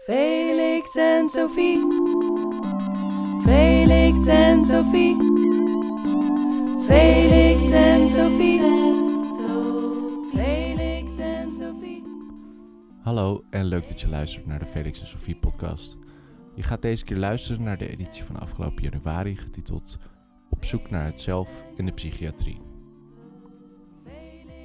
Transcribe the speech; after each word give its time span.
Felix 0.00 0.96
en 0.96 1.28
Sophie. 1.28 1.78
Felix 3.42 4.26
en 4.26 4.62
Sophie. 4.62 5.16
Felix 6.86 7.70
en 7.70 8.08
Sophie. 8.08 8.60
Felix 10.32 11.18
en 11.18 11.54
Sophie. 11.54 12.02
Hallo 13.02 13.44
en 13.50 13.64
leuk 13.64 13.88
dat 13.88 14.00
je 14.00 14.08
luistert 14.08 14.46
naar 14.46 14.58
de 14.58 14.66
Felix 14.66 15.00
en 15.00 15.06
Sophie 15.06 15.36
podcast. 15.36 15.96
Je 16.54 16.62
gaat 16.62 16.82
deze 16.82 17.04
keer 17.04 17.16
luisteren 17.16 17.62
naar 17.62 17.78
de 17.78 17.88
editie 17.88 18.24
van 18.24 18.38
afgelopen 18.38 18.82
januari 18.82 19.36
getiteld 19.36 19.98
Op 20.50 20.64
zoek 20.64 20.90
naar 20.90 21.04
het 21.04 21.20
zelf 21.20 21.48
in 21.76 21.86
de 21.86 21.92
psychiatrie. 21.92 22.60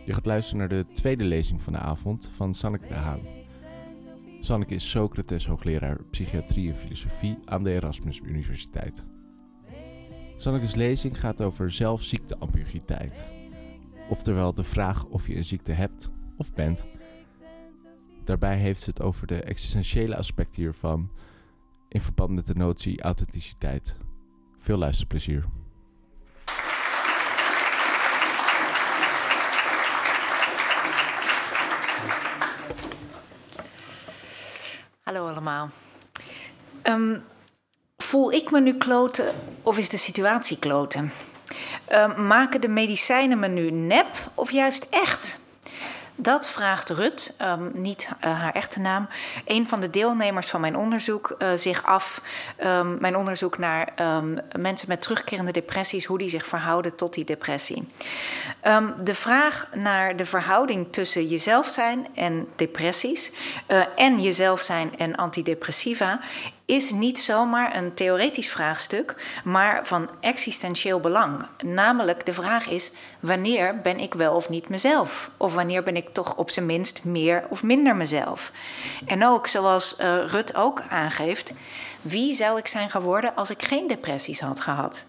Je 0.06 0.14
gaat 0.14 0.26
luisteren 0.26 0.60
naar 0.60 0.70
de 0.70 0.86
tweede 0.94 1.24
lezing 1.24 1.62
van 1.62 1.74
de 1.74 1.80
avond 1.80 2.30
van 2.34 2.54
Sanneke 2.54 2.88
de 2.88 2.94
Haan. 2.94 3.44
Sanneke 4.46 4.75
is 4.75 4.89
Socrates 4.89 5.46
hoogleraar 5.46 5.98
psychiatrie 6.11 6.70
en 6.70 6.75
filosofie 6.75 7.38
aan 7.46 7.64
de 7.64 7.71
Erasmus 7.71 8.20
Universiteit. 8.20 9.06
Sanneke's 10.36 10.75
lezing 10.75 11.20
gaat 11.20 11.42
over 11.42 11.71
zelfziekteambiguïteit. 11.71 13.28
Oftewel 14.10 14.54
de 14.54 14.64
vraag 14.64 15.06
of 15.06 15.28
je 15.28 15.36
een 15.36 15.46
ziekte 15.46 15.71
hebt 15.71 16.10
of 16.37 16.54
bent. 16.54 16.86
Daarbij 18.23 18.57
heeft 18.57 18.82
ze 18.82 18.89
het 18.89 19.01
over 19.01 19.28
de 19.28 19.42
existentiële 19.42 20.18
aspecten 20.18 20.62
hiervan 20.62 21.09
in 21.89 22.01
verband 22.01 22.32
met 22.32 22.48
de 22.48 22.56
notie 22.56 23.01
authenticiteit. 23.01 23.96
Veel 24.57 24.78
luisterplezier. 24.78 25.46
Ehm, 36.81 37.17
voel 37.98 38.31
ik 38.31 38.52
me 38.52 38.59
nu 38.59 38.73
kloten 38.73 39.26
of 39.62 39.78
is 39.78 39.90
de 39.90 39.98
situatie 39.98 40.60
kloten? 40.60 41.12
Ehm, 41.86 42.28
maken 42.28 42.62
de 42.62 42.68
medicijnen 42.68 43.40
me 43.40 43.48
nu 43.48 43.72
nep 43.72 44.08
of 44.34 44.52
juist 44.52 44.88
echt? 44.90 45.40
Dat 46.18 46.50
vraagt 46.50 46.90
Rut, 46.90 47.36
um, 47.42 47.72
niet 47.74 48.10
uh, 48.26 48.40
haar 48.42 48.54
echte 48.54 48.80
naam, 48.80 49.08
een 49.46 49.68
van 49.68 49.80
de 49.80 49.90
deelnemers 49.90 50.48
van 50.48 50.62
mijn 50.62 50.78
onderzoek, 50.78 51.36
uh, 51.40 51.48
zich 51.56 51.84
af. 51.84 52.22
Mijn 53.00 53.18
onderzoek 53.18 53.58
naar 53.58 53.94
mensen 54.58 54.88
met 54.88 55.02
terugkerende 55.02 55.52
depressies, 55.52 56.06
hoe 56.06 56.18
die 56.18 56.30
zich 56.30 56.46
verhouden 56.46 56.96
tot 56.96 57.14
die 57.14 57.26
depressie. 57.26 57.88
De 59.04 59.14
vraag 59.14 59.68
naar 59.74 60.16
de 60.16 60.26
verhouding 60.26 60.88
tussen 60.92 61.28
jezelf 61.28 61.68
zijn 61.68 62.08
en 62.16 62.48
depressies 62.56 63.32
uh, 63.68 63.84
en 63.96 64.22
jezelf 64.22 64.62
zijn 64.62 64.98
en 64.98 65.16
antidepressiva 65.16 66.20
is 66.66 66.92
niet 66.92 67.20
zomaar 67.20 67.76
een 67.76 67.94
theoretisch 67.94 68.50
vraagstuk, 68.50 69.16
maar 69.44 69.86
van 69.88 70.10
existentieel 70.20 71.00
belang. 71.00 71.46
Namelijk 71.64 72.26
de 72.26 72.34
vraag 72.34 72.68
is: 72.68 72.92
wanneer 73.20 73.82
ben 73.82 74.00
ik 74.00 74.14
wel 74.14 74.36
of 74.36 74.50
niet 74.50 74.70
mezelf? 74.70 75.30
Of 75.38 75.54
wanneer 75.54 75.84
ben 75.84 75.96
ik 75.96 76.10
toch 76.10 76.36
op 76.36 76.50
zijn 76.50 76.66
minst 76.66 77.04
meer 77.04 77.44
of 77.50 77.64
minder 77.64 77.96
mezelf? 77.96 78.52
En 79.06 79.26
ook, 79.26 79.48
zoals 79.48 79.96
uh, 80.00 80.26
Rut 80.26 80.56
ook 80.56 80.82
aangeeft, 80.90 81.52
wie 82.02 82.34
zou 82.34 82.58
ik 82.58 82.68
zijn 82.68 82.90
geworden 82.90 83.36
als 83.36 83.50
ik 83.50 83.62
geen 83.62 83.88
depressies 83.88 84.40
had 84.40 84.60
gehad? 84.60 85.06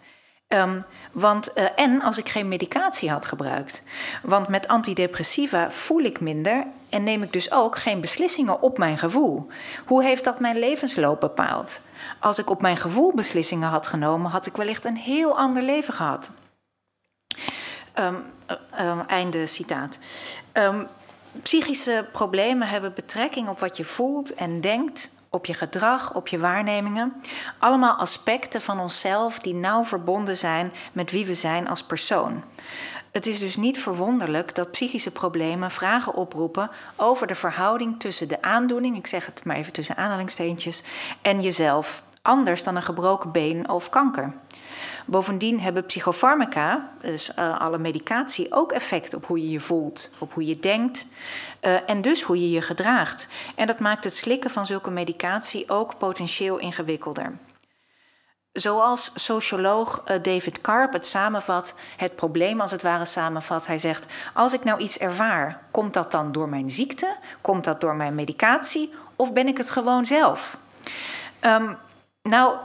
Um, 0.49 0.85
want, 1.13 1.51
uh, 1.55 1.65
en 1.77 2.03
als 2.03 2.19
ik 2.19 2.29
geen 2.29 2.49
medicatie 2.49 3.11
had 3.11 3.27
gebruikt. 3.27 3.83
Want 4.23 4.49
met 4.49 4.69
antidepressiva 4.69 5.71
voel 5.71 6.01
ik 6.01 6.21
minder 6.21 6.67
en 6.89 7.05
neem 7.05 7.23
ik 7.23 7.33
dus 7.33 7.53
ook 7.53 7.79
geen 7.79 8.01
beslissingen 8.01 8.63
op 8.63 8.79
mijn 8.79 8.99
gevoel. 8.99 9.47
Hoe 9.85 10.03
heeft 10.03 10.25
dat 10.25 10.41
mijn 10.41 10.59
levensloop 10.59 11.21
bepaald? 11.21 11.81
Als 12.21 12.39
ik 12.39 12.51
op 12.51 12.61
mijn 12.61 12.77
gevoel 12.77 13.15
beslissingen 13.15 13.69
had 13.69 13.87
genomen, 13.87 14.31
had 14.31 14.47
ik 14.47 14.57
wellicht 14.57 14.85
een 14.85 14.97
heel 14.97 15.39
ander 15.39 15.63
leven 15.63 15.95
gehad. 15.95 16.31
Um, 17.95 18.25
uh, 18.81 19.01
einde 19.07 19.47
citaat. 19.47 19.99
Um, 20.53 20.87
psychische 21.43 22.09
problemen 22.13 22.69
hebben 22.69 22.95
betrekking 22.95 23.49
op 23.49 23.61
wat 23.61 23.77
je 23.77 23.85
voelt 23.85 24.35
en 24.35 24.61
denkt 24.61 25.11
op 25.37 25.47
je 25.47 25.55
gedrag, 25.55 26.15
op 26.15 26.29
je 26.29 26.39
waarnemingen. 26.39 27.13
Allemaal 27.59 27.95
aspecten 27.95 28.61
van 28.61 28.81
onszelf 28.81 29.39
die 29.39 29.55
nauw 29.55 29.85
verbonden 29.85 30.37
zijn 30.37 30.73
met 30.93 31.11
wie 31.11 31.27
we 31.27 31.35
zijn 31.35 31.69
als 31.69 31.83
persoon. 31.83 32.43
Het 33.11 33.27
is 33.27 33.39
dus 33.39 33.57
niet 33.57 33.81
verwonderlijk 33.81 34.55
dat 34.55 34.71
psychische 34.71 35.11
problemen 35.11 35.71
vragen 35.71 36.15
oproepen 36.15 36.71
over 36.97 37.27
de 37.27 37.35
verhouding 37.35 38.01
tussen 38.01 38.29
de 38.29 38.43
aandoening, 38.43 38.97
ik 38.97 39.07
zeg 39.07 39.27
het 39.27 39.45
maar 39.45 39.57
even 39.57 39.73
tussen 39.73 39.97
aanhalingstekens, 39.97 40.83
en 41.23 41.41
jezelf, 41.43 42.03
anders 42.23 42.63
dan 42.63 42.77
een 42.77 42.83
gebroken 42.83 43.33
been 43.33 43.69
of 43.69 43.89
kanker. 43.89 44.33
Bovendien 45.09 45.61
hebben 45.61 45.87
psychofarmaca, 45.87 46.91
dus 47.01 47.31
uh, 47.39 47.61
alle 47.61 47.79
medicatie, 47.79 48.53
ook 48.53 48.73
effect 48.73 49.15
op 49.15 49.27
hoe 49.27 49.43
je 49.43 49.51
je 49.51 49.61
voelt, 49.61 50.15
op 50.19 50.33
hoe 50.33 50.47
je 50.47 50.61
denkt 50.61 51.07
uh, 51.61 51.91
en 51.91 52.01
dus 52.01 52.23
hoe 52.23 52.41
je 52.41 52.51
je 52.51 52.63
gedraagt. 52.63 53.27
En 53.55 53.67
dat 53.67 53.81
maakt 53.81 54.05
het 54.05 54.15
slikken 54.15 54.51
van 54.51 54.67
zulke 54.67 54.91
medicatie 54.91 55.71
ook 55.71 55.99
potentieel 55.99 56.59
ingewikkelder. 56.59 57.39
Zoals 58.53 59.11
socioloog 59.15 60.03
uh, 60.07 60.23
David 60.23 60.61
Karp 60.61 60.93
het 60.93 61.07
samenvat, 61.07 61.75
het 61.97 62.17
probleem 62.17 62.61
als 62.61 62.71
het 62.71 62.83
ware 62.83 63.05
samenvat. 63.05 63.67
Hij 63.67 63.79
zegt: 63.79 64.07
Als 64.35 64.53
ik 64.53 64.65
nou 64.65 64.81
iets 64.81 64.99
ervaar, 64.99 65.63
komt 65.71 65.95
dat 65.95 66.11
dan 66.11 66.33
door 66.33 66.49
mijn 66.49 66.71
ziekte? 66.71 67.17
Komt 67.41 67.65
dat 67.65 67.81
door 67.81 67.97
mijn 67.97 68.15
medicatie? 68.15 68.93
Of 69.17 69.33
ben 69.33 69.47
ik 69.49 69.59
het 69.59 69.71
gewoon 69.71 70.07
zelf? 70.07 70.59
Um, 71.41 71.77
nou, 72.23 72.57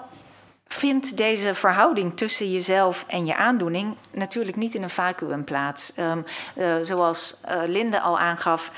vindt 0.73 1.17
deze 1.17 1.53
verhouding 1.53 2.17
tussen 2.17 2.51
jezelf 2.51 3.05
en 3.07 3.25
je 3.25 3.35
aandoening 3.35 3.95
natuurlijk 4.11 4.57
niet 4.57 4.75
in 4.75 4.83
een 4.83 4.89
vacuüm 4.89 5.43
plaats. 5.43 5.93
Um, 5.97 6.25
uh, 6.55 6.75
zoals 6.81 7.35
uh, 7.45 7.61
Linde 7.65 7.99
al 7.99 8.19
aangaf, 8.19 8.71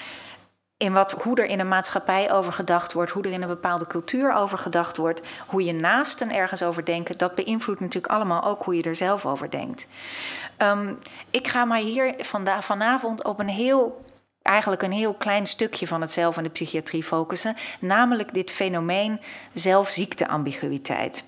in 0.78 0.94
wat, 0.94 1.12
hoe 1.12 1.36
er 1.36 1.46
in 1.46 1.60
een 1.60 1.68
maatschappij 1.68 2.32
over 2.32 2.54
gedacht 2.54 2.94
wordt, 2.94 3.12
hoe 3.12 3.24
er 3.24 3.32
in 3.32 3.42
een 3.42 3.48
bepaalde 3.48 3.88
cultuur 3.88 4.34
over 4.34 4.58
gedacht 4.58 4.98
wordt, 4.98 5.22
hoe 5.48 5.64
je 5.64 5.74
naasten 5.74 6.32
ergens 6.32 6.64
over 6.64 6.86
denken, 6.86 7.18
dat 7.18 7.36
beïnvloedt 7.36 7.80
natuurlijk 7.80 8.14
allemaal 8.14 8.44
ook 8.44 8.64
hoe 8.64 8.76
je 8.76 8.84
er 8.84 8.96
zelf 8.96 9.26
over 9.26 9.50
denkt. 9.50 9.88
Um, 10.58 11.00
ik 11.30 11.48
ga 11.48 11.66
maar 11.66 11.80
hier 11.80 12.16
vanavond 12.60 13.24
op 13.24 13.40
een 13.40 13.50
heel 13.50 14.02
eigenlijk 14.44 14.82
een 14.82 14.92
heel 14.92 15.14
klein 15.14 15.48
stukje 15.48 15.88
van 15.88 16.02
het 16.02 16.12
zelf 16.12 16.36
de 16.36 16.50
psychiatrie 16.50 17.04
focussen, 17.04 17.56
namelijk 17.80 18.34
dit 18.34 18.52
fenomeen 18.52 19.20
zelfziekteambiguïteit. 19.54 21.24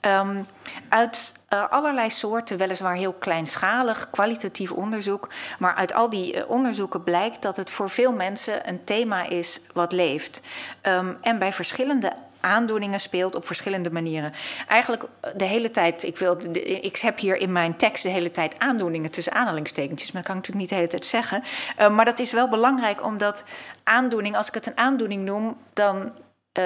Um, 0.00 0.46
uit 0.88 1.32
uh, 1.52 1.68
allerlei 1.70 2.10
soorten, 2.10 2.58
weliswaar 2.58 2.94
heel 2.94 3.12
kleinschalig, 3.12 4.10
kwalitatief 4.10 4.72
onderzoek, 4.72 5.28
maar 5.58 5.74
uit 5.74 5.94
al 5.94 6.10
die 6.10 6.36
uh, 6.36 6.50
onderzoeken 6.50 7.02
blijkt 7.02 7.42
dat 7.42 7.56
het 7.56 7.70
voor 7.70 7.90
veel 7.90 8.12
mensen 8.12 8.68
een 8.68 8.84
thema 8.84 9.22
is 9.22 9.60
wat 9.72 9.92
leeft. 9.92 10.40
Um, 10.82 11.16
en 11.20 11.38
bij 11.38 11.52
verschillende 11.52 12.12
aandoeningen 12.46 13.00
speelt 13.00 13.34
op 13.34 13.46
verschillende 13.46 13.90
manieren. 13.90 14.32
Eigenlijk 14.68 15.04
de 15.36 15.44
hele 15.44 15.70
tijd, 15.70 16.02
ik, 16.02 16.18
wil, 16.18 16.38
ik 16.80 16.96
heb 16.96 17.18
hier 17.18 17.36
in 17.36 17.52
mijn 17.52 17.76
tekst 17.76 18.02
de 18.02 18.08
hele 18.08 18.30
tijd 18.30 18.58
aandoeningen 18.58 19.10
tussen 19.10 19.32
aanhalingstekentjes, 19.32 20.12
maar 20.12 20.22
dat 20.22 20.30
kan 20.30 20.40
ik 20.40 20.48
natuurlijk 20.48 20.60
niet 20.60 20.68
de 20.68 20.74
hele 20.74 21.00
tijd 21.00 21.04
zeggen. 21.04 21.42
Uh, 21.78 21.88
maar 21.96 22.04
dat 22.04 22.18
is 22.18 22.32
wel 22.32 22.48
belangrijk 22.48 23.04
omdat 23.04 23.44
aandoening, 23.84 24.36
als 24.36 24.48
ik 24.48 24.54
het 24.54 24.66
een 24.66 24.78
aandoening 24.78 25.22
noem, 25.22 25.56
dan. 25.72 26.12
Uh, 26.58 26.64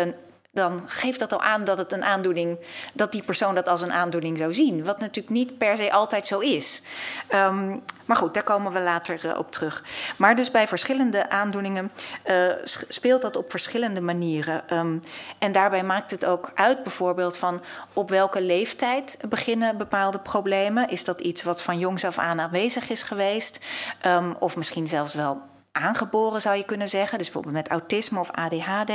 dan 0.53 0.83
geeft 0.87 1.19
dat 1.19 1.33
al 1.33 1.43
aan 1.43 1.65
dat 1.65 1.79
het 1.79 1.93
een 1.93 2.05
aandoening, 2.05 2.59
dat 2.95 3.13
die 3.13 3.23
persoon 3.23 3.55
dat 3.55 3.69
als 3.69 3.83
een 3.83 3.93
aandoening 3.93 4.39
zou 4.39 4.55
zien. 4.55 4.85
Wat 4.85 4.99
natuurlijk 4.99 5.35
niet 5.35 5.59
per 5.59 5.77
se 5.77 5.93
altijd 5.93 6.27
zo 6.27 6.39
is. 6.39 6.83
Um, 7.35 7.83
maar 8.05 8.17
goed, 8.17 8.35
daar 8.35 8.43
komen 8.43 8.73
we 8.73 8.81
later 8.81 9.25
uh, 9.25 9.39
op 9.39 9.53
terug. 9.53 9.85
Maar 10.19 10.35
dus 10.35 10.51
bij 10.51 10.69
verschillende 10.69 11.31
aandoeningen 11.31 11.93
uh, 12.25 12.53
speelt 12.89 13.23
dat 13.23 13.37
op 13.37 13.51
verschillende 13.51 14.01
manieren. 14.01 14.79
Um, 14.79 15.03
en 15.39 15.53
daarbij 15.53 15.83
maakt 15.83 16.11
het 16.11 16.27
ook 16.27 16.51
uit, 16.55 16.83
bijvoorbeeld, 16.83 17.37
van 17.37 17.63
op 17.93 18.09
welke 18.09 18.43
leeftijd 18.43 19.19
beginnen 19.29 19.79
bepaalde 19.79 20.19
problemen. 20.19 20.89
Is 20.89 21.05
dat 21.05 21.21
iets 21.21 21.43
wat 21.43 21.63
van 21.63 21.79
jongs 21.79 22.05
af 22.05 22.19
aan 22.19 22.41
aanwezig 22.41 22.89
is 22.89 23.03
geweest? 23.03 23.59
Um, 24.07 24.37
of 24.39 24.57
misschien 24.57 24.87
zelfs 24.87 25.15
wel 25.15 25.50
aangeboren, 25.81 26.41
zou 26.41 26.57
je 26.57 26.65
kunnen 26.65 26.89
zeggen. 26.89 27.19
Dus 27.19 27.31
bijvoorbeeld 27.31 27.55
met 27.55 27.69
autisme 27.69 28.21
of 28.21 28.31
ADHD. 28.31 28.93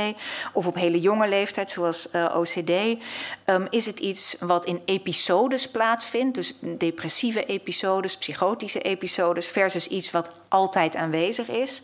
Of 0.52 0.66
op 0.66 0.74
hele 0.74 1.00
jonge 1.00 1.28
leeftijd, 1.28 1.70
zoals 1.70 2.08
uh, 2.12 2.36
OCD. 2.36 3.02
Um, 3.46 3.66
is 3.70 3.86
het 3.86 3.98
iets 3.98 4.36
wat 4.40 4.64
in 4.64 4.82
episodes 4.84 5.70
plaatsvindt. 5.70 6.34
Dus 6.34 6.54
depressieve 6.60 7.44
episodes, 7.44 8.16
psychotische 8.16 8.80
episodes. 8.80 9.48
Versus 9.48 9.88
iets 9.88 10.10
wat 10.10 10.30
altijd 10.48 10.96
aanwezig 10.96 11.48
is. 11.48 11.82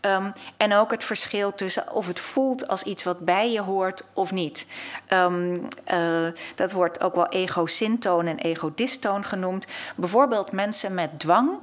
Um, 0.00 0.32
en 0.56 0.74
ook 0.74 0.90
het 0.90 1.04
verschil 1.04 1.54
tussen 1.54 1.92
of 1.92 2.06
het 2.06 2.20
voelt 2.20 2.68
als 2.68 2.82
iets 2.82 3.02
wat 3.02 3.18
bij 3.18 3.52
je 3.52 3.60
hoort 3.60 4.04
of 4.12 4.32
niet. 4.32 4.66
Um, 5.12 5.68
uh, 5.92 6.26
dat 6.54 6.72
wordt 6.72 7.00
ook 7.00 7.14
wel 7.14 7.28
ego-syntoon 7.28 8.26
en 8.26 8.38
ego-dystoon 8.38 9.24
genoemd. 9.24 9.66
Bijvoorbeeld 9.96 10.52
mensen 10.52 10.94
met 10.94 11.18
dwang 11.20 11.62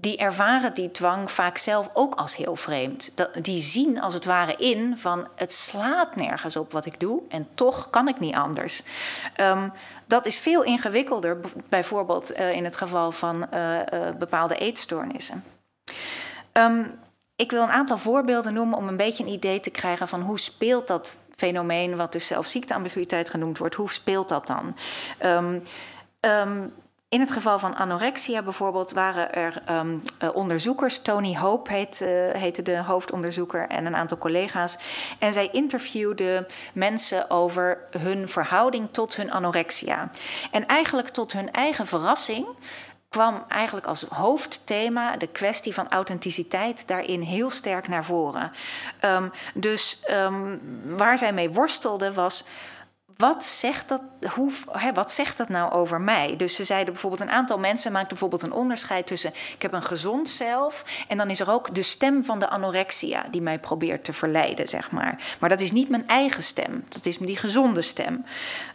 die 0.00 0.16
ervaren 0.16 0.74
die 0.74 0.90
dwang 0.90 1.30
vaak 1.30 1.58
zelf 1.58 1.90
ook 1.92 2.14
als 2.14 2.36
heel 2.36 2.56
vreemd. 2.56 3.14
Die 3.42 3.60
zien 3.60 4.00
als 4.00 4.14
het 4.14 4.24
ware 4.24 4.56
in 4.56 4.96
van 4.96 5.28
het 5.34 5.52
slaat 5.52 6.16
nergens 6.16 6.56
op 6.56 6.72
wat 6.72 6.86
ik 6.86 7.00
doe 7.00 7.22
en 7.28 7.48
toch 7.54 7.90
kan 7.90 8.08
ik 8.08 8.20
niet 8.20 8.34
anders. 8.34 8.82
Ehm, 9.34 9.68
dat 10.06 10.26
is 10.26 10.38
veel 10.38 10.62
ingewikkelder, 10.62 11.40
bijvoorbeeld 11.68 12.38
uh, 12.38 12.52
in 12.52 12.64
het 12.64 12.76
geval 12.76 13.12
van 13.12 13.46
uh, 13.54 13.76
uh, 13.76 13.82
bepaalde 14.18 14.56
eetstoornissen. 14.56 15.44
Um, 16.52 16.98
ik 17.36 17.50
wil 17.50 17.62
een 17.62 17.70
aantal 17.70 17.98
voorbeelden 17.98 18.54
noemen 18.54 18.78
om 18.78 18.88
een 18.88 18.96
beetje 18.96 19.24
een 19.24 19.32
idee 19.32 19.60
te 19.60 19.70
krijgen 19.70 20.08
van 20.08 20.20
hoe 20.20 20.38
speelt 20.38 20.86
dat 20.86 21.16
fenomeen, 21.34 21.96
wat 21.96 22.12
dus 22.12 22.26
zelf 22.26 22.46
ziekteambiguïteit 22.46 23.28
genoemd 23.30 23.58
wordt, 23.58 23.74
hoe 23.74 23.90
speelt 23.90 24.28
dat 24.28 24.46
dan? 24.46 24.76
Um, 25.24 25.62
in 27.10 27.20
het 27.20 27.30
geval 27.30 27.58
van 27.58 27.76
anorexia 27.76 28.42
bijvoorbeeld 28.42 28.90
waren 28.90 29.34
er 29.34 29.62
um, 29.70 30.02
uh, 30.22 30.28
onderzoekers. 30.34 31.02
Tony 31.02 31.36
Hope 31.36 31.72
heet, 31.72 32.00
uh, 32.00 32.08
heette 32.32 32.62
de 32.62 32.76
hoofdonderzoeker 32.82 33.68
en 33.68 33.86
een 33.86 33.96
aantal 33.96 34.18
collega's. 34.18 34.78
En 35.18 35.32
zij 35.32 35.48
interviewden 35.52 36.46
mensen 36.72 37.30
over 37.30 37.78
hun 37.98 38.28
verhouding 38.28 38.88
tot 38.90 39.16
hun 39.16 39.32
anorexia. 39.32 40.10
En 40.50 40.66
eigenlijk 40.66 41.08
tot 41.08 41.32
hun 41.32 41.52
eigen 41.52 41.86
verrassing 41.86 42.46
kwam 43.08 43.44
eigenlijk 43.48 43.86
als 43.86 44.02
hoofdthema 44.02 45.16
de 45.16 45.26
kwestie 45.26 45.74
van 45.74 45.88
authenticiteit 45.88 46.88
daarin 46.88 47.20
heel 47.20 47.50
sterk 47.50 47.88
naar 47.88 48.04
voren. 48.04 48.52
Um, 49.04 49.32
dus 49.54 50.02
um, 50.10 50.60
waar 50.84 51.18
zij 51.18 51.32
mee 51.32 51.50
worstelde 51.50 52.12
was 52.12 52.44
wat 53.20 53.44
zegt 53.44 53.88
dat, 53.88 54.02
hoe, 54.34 54.52
hè, 54.70 54.92
wat 54.92 55.12
zegt 55.12 55.36
dat 55.36 55.48
nou 55.48 55.72
over 55.72 56.00
mij? 56.00 56.36
Dus 56.36 56.54
ze 56.54 56.64
zeiden 56.64 56.92
bijvoorbeeld, 56.92 57.22
een 57.22 57.30
aantal 57.30 57.58
mensen 57.58 57.92
maakten 57.92 58.08
bijvoorbeeld 58.08 58.42
een 58.42 58.52
onderscheid 58.52 59.06
tussen: 59.06 59.32
ik 59.54 59.62
heb 59.62 59.72
een 59.72 59.82
gezond 59.82 60.28
zelf, 60.28 60.84
en 61.08 61.16
dan 61.16 61.30
is 61.30 61.40
er 61.40 61.50
ook 61.50 61.74
de 61.74 61.82
stem 61.82 62.24
van 62.24 62.38
de 62.38 62.48
anorexia 62.48 63.24
die 63.30 63.40
mij 63.40 63.58
probeert 63.58 64.04
te 64.04 64.12
verleiden, 64.12 64.68
zeg 64.68 64.90
maar. 64.90 65.36
Maar 65.40 65.48
dat 65.48 65.60
is 65.60 65.72
niet 65.72 65.88
mijn 65.88 66.08
eigen 66.08 66.42
stem, 66.42 66.84
dat 66.88 67.06
is 67.06 67.18
die 67.18 67.36
gezonde 67.36 67.82
stem. 67.82 68.24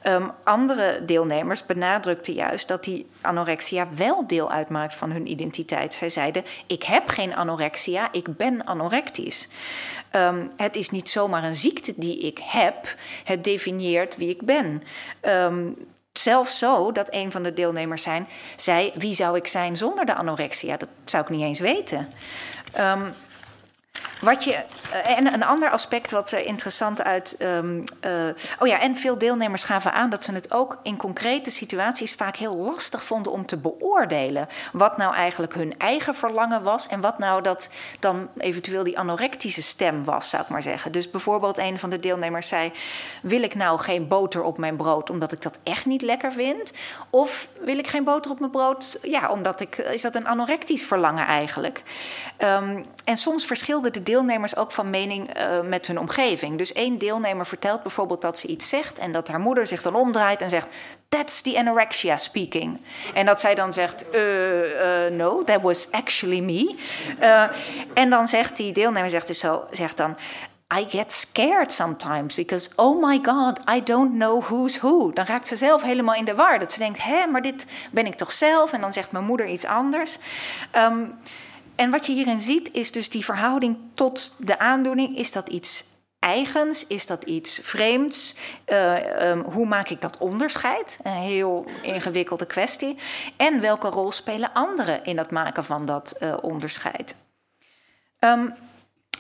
Um, 0.03 0.31
andere 0.44 1.06
deelnemers 1.06 1.65
benadrukten 1.65 2.33
juist 2.33 2.68
dat 2.68 2.83
die 2.83 3.09
anorexia 3.21 3.88
wel 3.95 4.27
deel 4.27 4.51
uitmaakt 4.51 4.95
van 4.95 5.12
hun 5.12 5.31
identiteit. 5.31 5.94
Zij 5.94 6.09
zeiden: 6.09 6.45
ik 6.68 6.83
heb 6.83 7.07
geen 7.09 7.36
anorexia, 7.36 8.12
ik 8.12 8.38
ben 8.38 8.68
anorectisch. 8.68 9.47
Um, 10.16 10.52
het 10.56 10.76
is 10.76 10.90
niet 10.90 11.10
zomaar 11.10 11.44
een 11.44 11.56
ziekte 11.56 11.94
die 11.96 12.20
ik 12.20 12.40
heb, 12.44 12.96
het 13.24 13.44
definieert 13.44 14.18
wie 14.18 14.30
ik 14.30 14.42
ben. 14.42 14.84
Um, 15.22 15.76
zelfs 16.12 16.58
zo 16.58 16.92
dat 16.92 17.08
een 17.10 17.32
van 17.32 17.44
de 17.44 17.54
deelnemers 17.54 18.02
zijn, 18.02 18.28
zei: 18.56 18.92
Wie 18.96 19.14
zou 19.14 19.38
ik 19.38 19.48
zijn 19.48 19.78
zonder 19.78 20.06
de 20.06 20.14
anorexia? 20.14 20.78
Dat 20.78 20.90
zou 21.06 21.24
ik 21.24 21.30
niet 21.30 21.42
eens 21.42 21.60
weten. 21.60 22.10
Um, 22.80 23.14
wat 24.25 24.44
je, 24.44 24.54
eh, 24.54 25.18
en 25.18 25.33
een 25.33 25.44
ander 25.44 25.69
aspect 25.69 26.12
wat 26.12 26.31
er 26.31 26.45
interessant 26.45 27.04
uit. 27.04 27.36
Um, 27.39 27.83
uh, 28.06 28.12
oh 28.60 28.68
ja, 28.68 28.80
en 28.80 28.98
veel 28.98 29.18
deelnemers 29.18 29.63
gaven 29.63 29.94
aan 29.94 30.10
dat 30.10 30.24
ze 30.24 30.31
het 30.31 30.51
ook 30.51 30.77
in 30.83 30.98
concrete 30.98 31.51
situaties 31.51 32.13
vaak 32.13 32.36
heel 32.36 32.57
lastig 32.57 33.04
vonden 33.04 33.31
om 33.31 33.45
te 33.45 33.57
beoordelen. 33.57 34.48
Wat 34.72 34.98
nou 34.98 35.13
eigenlijk 35.13 35.54
hun 35.54 35.77
eigen 35.77 36.16
verlangen 36.16 36.63
was 36.63 36.88
en 36.88 37.01
wat 37.01 37.18
nou 37.18 37.42
dat 37.42 37.69
dan 38.00 38.30
eventueel 38.38 38.83
die 38.83 39.00
anorectische 39.00 39.62
stem 39.62 40.04
was, 40.04 40.30
zou 40.30 40.44
ik 40.44 40.50
maar 40.50 40.62
zeggen. 40.62 40.92
Dus 40.92 41.10
bijvoorbeeld 41.10 41.57
een 41.57 41.80
van 41.80 41.89
de 41.89 42.00
deelnemers 42.00 42.48
zei: 42.48 42.71
Wil 43.21 43.44
ik 43.44 43.56
nou 43.56 43.80
geen 43.80 44.07
boter 44.07 44.44
op 44.44 44.57
mijn 44.57 44.75
brood 44.75 45.10
omdat 45.10 45.31
ik 45.31 45.42
dat 45.42 45.60
echt 45.63 45.86
niet 45.86 46.01
lekker 46.01 46.31
vind? 46.31 46.74
Of 47.10 47.50
wil 47.60 47.78
ik 47.78 47.88
geen 47.88 48.04
boter 48.04 48.31
op 48.31 48.39
mijn 48.39 48.51
brood, 48.51 49.00
ja, 49.01 49.30
omdat 49.30 49.62
ik. 49.62 49.78
Is 49.78 50.01
dat 50.01 50.16
een 50.16 50.28
anorectisch 50.28 50.83
verlangen 50.83 51.25
eigenlijk? 51.25 51.83
Um, 52.38 52.86
en 53.04 53.18
soms 53.18 53.45
verschilde 53.45 53.92
de 53.92 54.04
deelnemers 54.04 54.13
ook 54.56 54.72
van 54.72 54.90
mening 54.90 55.38
uh, 55.38 55.62
met 55.62 55.88
hun 55.88 56.00
omgeving. 56.00 56.58
Dus 56.58 56.74
één 56.74 56.98
deelnemer 56.98 57.46
vertelt 57.46 57.82
bijvoorbeeld 57.82 58.22
dat 58.22 58.40
ze 58.40 58.48
iets 58.48 58.70
zegt 58.70 59.00
en 59.00 59.12
dat 59.12 59.28
haar 59.28 59.40
moeder 59.40 59.68
zich 59.68 59.82
dan 59.82 59.96
omdraait 59.96 60.42
en 60.42 60.50
zegt: 60.50 60.68
That's 61.10 61.42
the 61.42 61.58
anorexia 61.58 62.18
speaking. 62.18 62.82
En 63.14 63.26
dat 63.26 63.40
zij 63.40 63.56
dan 63.56 63.74
zegt: 63.74 64.06
uh, 64.16 64.22
No, 65.12 65.44
that 65.44 65.62
was 65.62 65.92
actually 65.92 66.40
me. 66.40 66.76
en 67.94 68.10
dan 68.10 68.28
zegt 68.28 68.58
die 68.58 68.74
deelnemer 68.74 69.10
zegt 69.10 69.28
dus 69.28 69.40
zo, 69.40 69.66
zegt 69.72 69.98
dan. 69.98 70.18
I 70.74 70.86
get 70.90 71.12
scared 71.12 71.72
sometimes 71.72 72.36
because, 72.36 72.70
oh 72.76 73.00
my 73.00 73.20
god, 73.24 73.60
I 73.68 73.84
don't 73.84 74.14
know 74.14 74.44
who's 74.44 74.80
who. 74.80 75.12
Dan 75.12 75.26
raakt 75.26 75.48
ze 75.48 75.56
zelf 75.56 75.82
helemaal 75.82 76.16
in 76.16 76.26
de 76.26 76.36
war. 76.36 76.60
Dat 76.60 76.72
ze 76.72 76.80
denkt, 76.80 77.04
hé, 77.04 77.28
maar 77.28 77.42
dit 77.42 77.66
ben 77.92 78.06
ik 78.06 78.16
toch 78.16 78.32
zelf? 78.32 78.74
En 78.74 78.82
dan 78.82 78.94
zegt 78.94 79.12
mijn 79.12 79.26
moeder 79.26 79.48
iets 79.48 79.66
anders. 79.66 80.18
Um, 80.76 81.18
en 81.75 81.89
wat 81.89 82.06
je 82.06 82.13
hierin 82.13 82.39
ziet 82.39 82.72
is 82.72 82.92
dus 82.92 83.10
die 83.10 83.25
verhouding 83.25 83.77
tot 83.94 84.33
de 84.38 84.60
aandoening. 84.60 85.18
Is 85.18 85.31
dat 85.31 85.50
iets 85.50 85.83
eigens? 86.19 86.88
Is 86.88 87.06
dat 87.06 87.24
iets 87.24 87.60
vreemds? 87.63 88.36
Uh, 88.68 89.30
um, 89.30 89.42
hoe 89.42 89.66
maak 89.66 89.89
ik 89.89 90.01
dat 90.01 90.18
onderscheid? 90.18 91.00
Een 91.04 91.12
heel 91.12 91.66
ingewikkelde 91.81 92.45
kwestie. 92.45 92.98
En 93.36 93.62
welke 93.62 93.88
rol 93.88 94.12
spelen 94.12 94.54
anderen 94.54 95.04
in 95.04 95.18
het 95.18 95.31
maken 95.31 95.63
van 95.63 95.86
dat 95.86 96.16
uh, 96.19 96.38
onderscheid? 96.42 97.16
Um, 98.19 98.54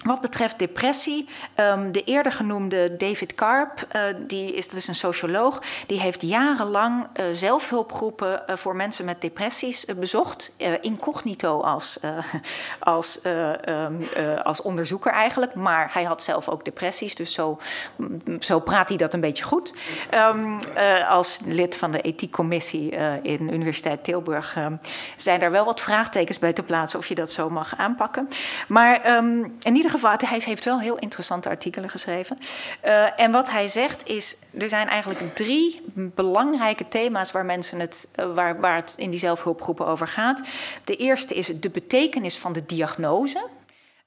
wat 0.05 0.21
betreft 0.21 0.59
depressie, 0.59 1.27
um, 1.55 1.91
de 1.91 2.03
eerder 2.03 2.31
genoemde 2.31 2.95
David 2.95 3.33
Karp, 3.33 3.87
uh, 3.95 4.01
die 4.17 4.53
is, 4.53 4.67
is 4.67 4.87
een 4.87 4.95
socioloog, 4.95 5.61
die 5.87 5.99
heeft 5.99 6.21
jarenlang 6.21 7.07
uh, 7.19 7.25
zelfhulpgroepen 7.31 8.43
uh, 8.47 8.55
voor 8.55 8.75
mensen 8.75 9.05
met 9.05 9.21
depressies 9.21 9.85
bezocht, 9.85 10.55
incognito 10.81 11.61
als, 11.61 11.99
als, 12.79 13.19
um, 13.65 14.07
als 14.43 14.61
onderzoeker 14.61 15.11
eigenlijk, 15.11 15.55
maar 15.55 15.89
hij 15.93 16.03
had 16.03 16.23
zelf 16.23 16.49
ook 16.49 16.65
depressies, 16.65 17.15
dus 17.15 17.33
zo, 17.33 17.59
zo 18.39 18.59
praat 18.59 18.89
hij 18.89 18.97
dat 18.97 19.13
een 19.13 19.19
beetje 19.19 19.43
goed. 19.43 19.73
Um, 20.13 20.59
als 21.09 21.39
lid 21.45 21.75
van 21.75 21.91
de 21.91 22.01
ethiekcommissie 22.01 22.89
in 23.21 23.53
Universiteit 23.53 24.03
Tilburg 24.03 24.57
zijn 25.15 25.41
er 25.41 25.51
wel 25.51 25.65
wat 25.65 25.81
vraagtekens 25.81 26.39
bij 26.39 26.53
te 26.53 26.63
plaatsen 26.63 26.99
of 26.99 27.07
je 27.07 27.15
dat 27.15 27.31
zo 27.31 27.49
mag 27.49 27.77
aanpakken. 27.77 28.29
Maar 28.67 29.05
in 29.59 29.75
ieder 29.75 29.81
geval, 29.81 29.93
hij 30.01 30.41
heeft 30.45 30.65
wel 30.65 30.79
heel 30.79 30.97
interessante 30.97 31.49
artikelen 31.49 31.89
geschreven. 31.89 32.37
Uh, 32.85 33.19
en 33.19 33.31
wat 33.31 33.49
hij 33.49 33.67
zegt 33.67 34.07
is, 34.07 34.35
er 34.59 34.69
zijn 34.69 34.87
eigenlijk 34.87 35.35
drie 35.35 35.81
belangrijke 35.93 36.87
thema's 36.87 37.31
waar 37.31 37.45
mensen 37.45 37.79
het, 37.79 38.07
uh, 38.15 38.33
waar, 38.33 38.59
waar 38.59 38.75
het 38.75 38.95
in 38.97 39.09
die 39.09 39.19
zelfhulpgroepen 39.19 39.87
over 39.87 40.07
gaat. 40.07 40.41
De 40.83 40.95
eerste 40.95 41.33
is 41.33 41.47
de 41.47 41.69
betekenis 41.69 42.37
van 42.37 42.53
de 42.53 42.65
diagnose. 42.65 43.47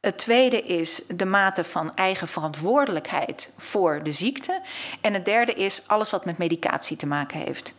Het 0.00 0.18
tweede 0.18 0.62
is 0.62 1.02
de 1.14 1.24
mate 1.24 1.64
van 1.64 1.96
eigen 1.96 2.28
verantwoordelijkheid 2.28 3.52
voor 3.56 4.02
de 4.02 4.12
ziekte. 4.12 4.60
En 5.00 5.14
het 5.14 5.24
derde 5.24 5.52
is 5.52 5.82
alles 5.86 6.10
wat 6.10 6.24
met 6.24 6.38
medicatie 6.38 6.96
te 6.96 7.06
maken 7.06 7.38
heeft. 7.40 7.74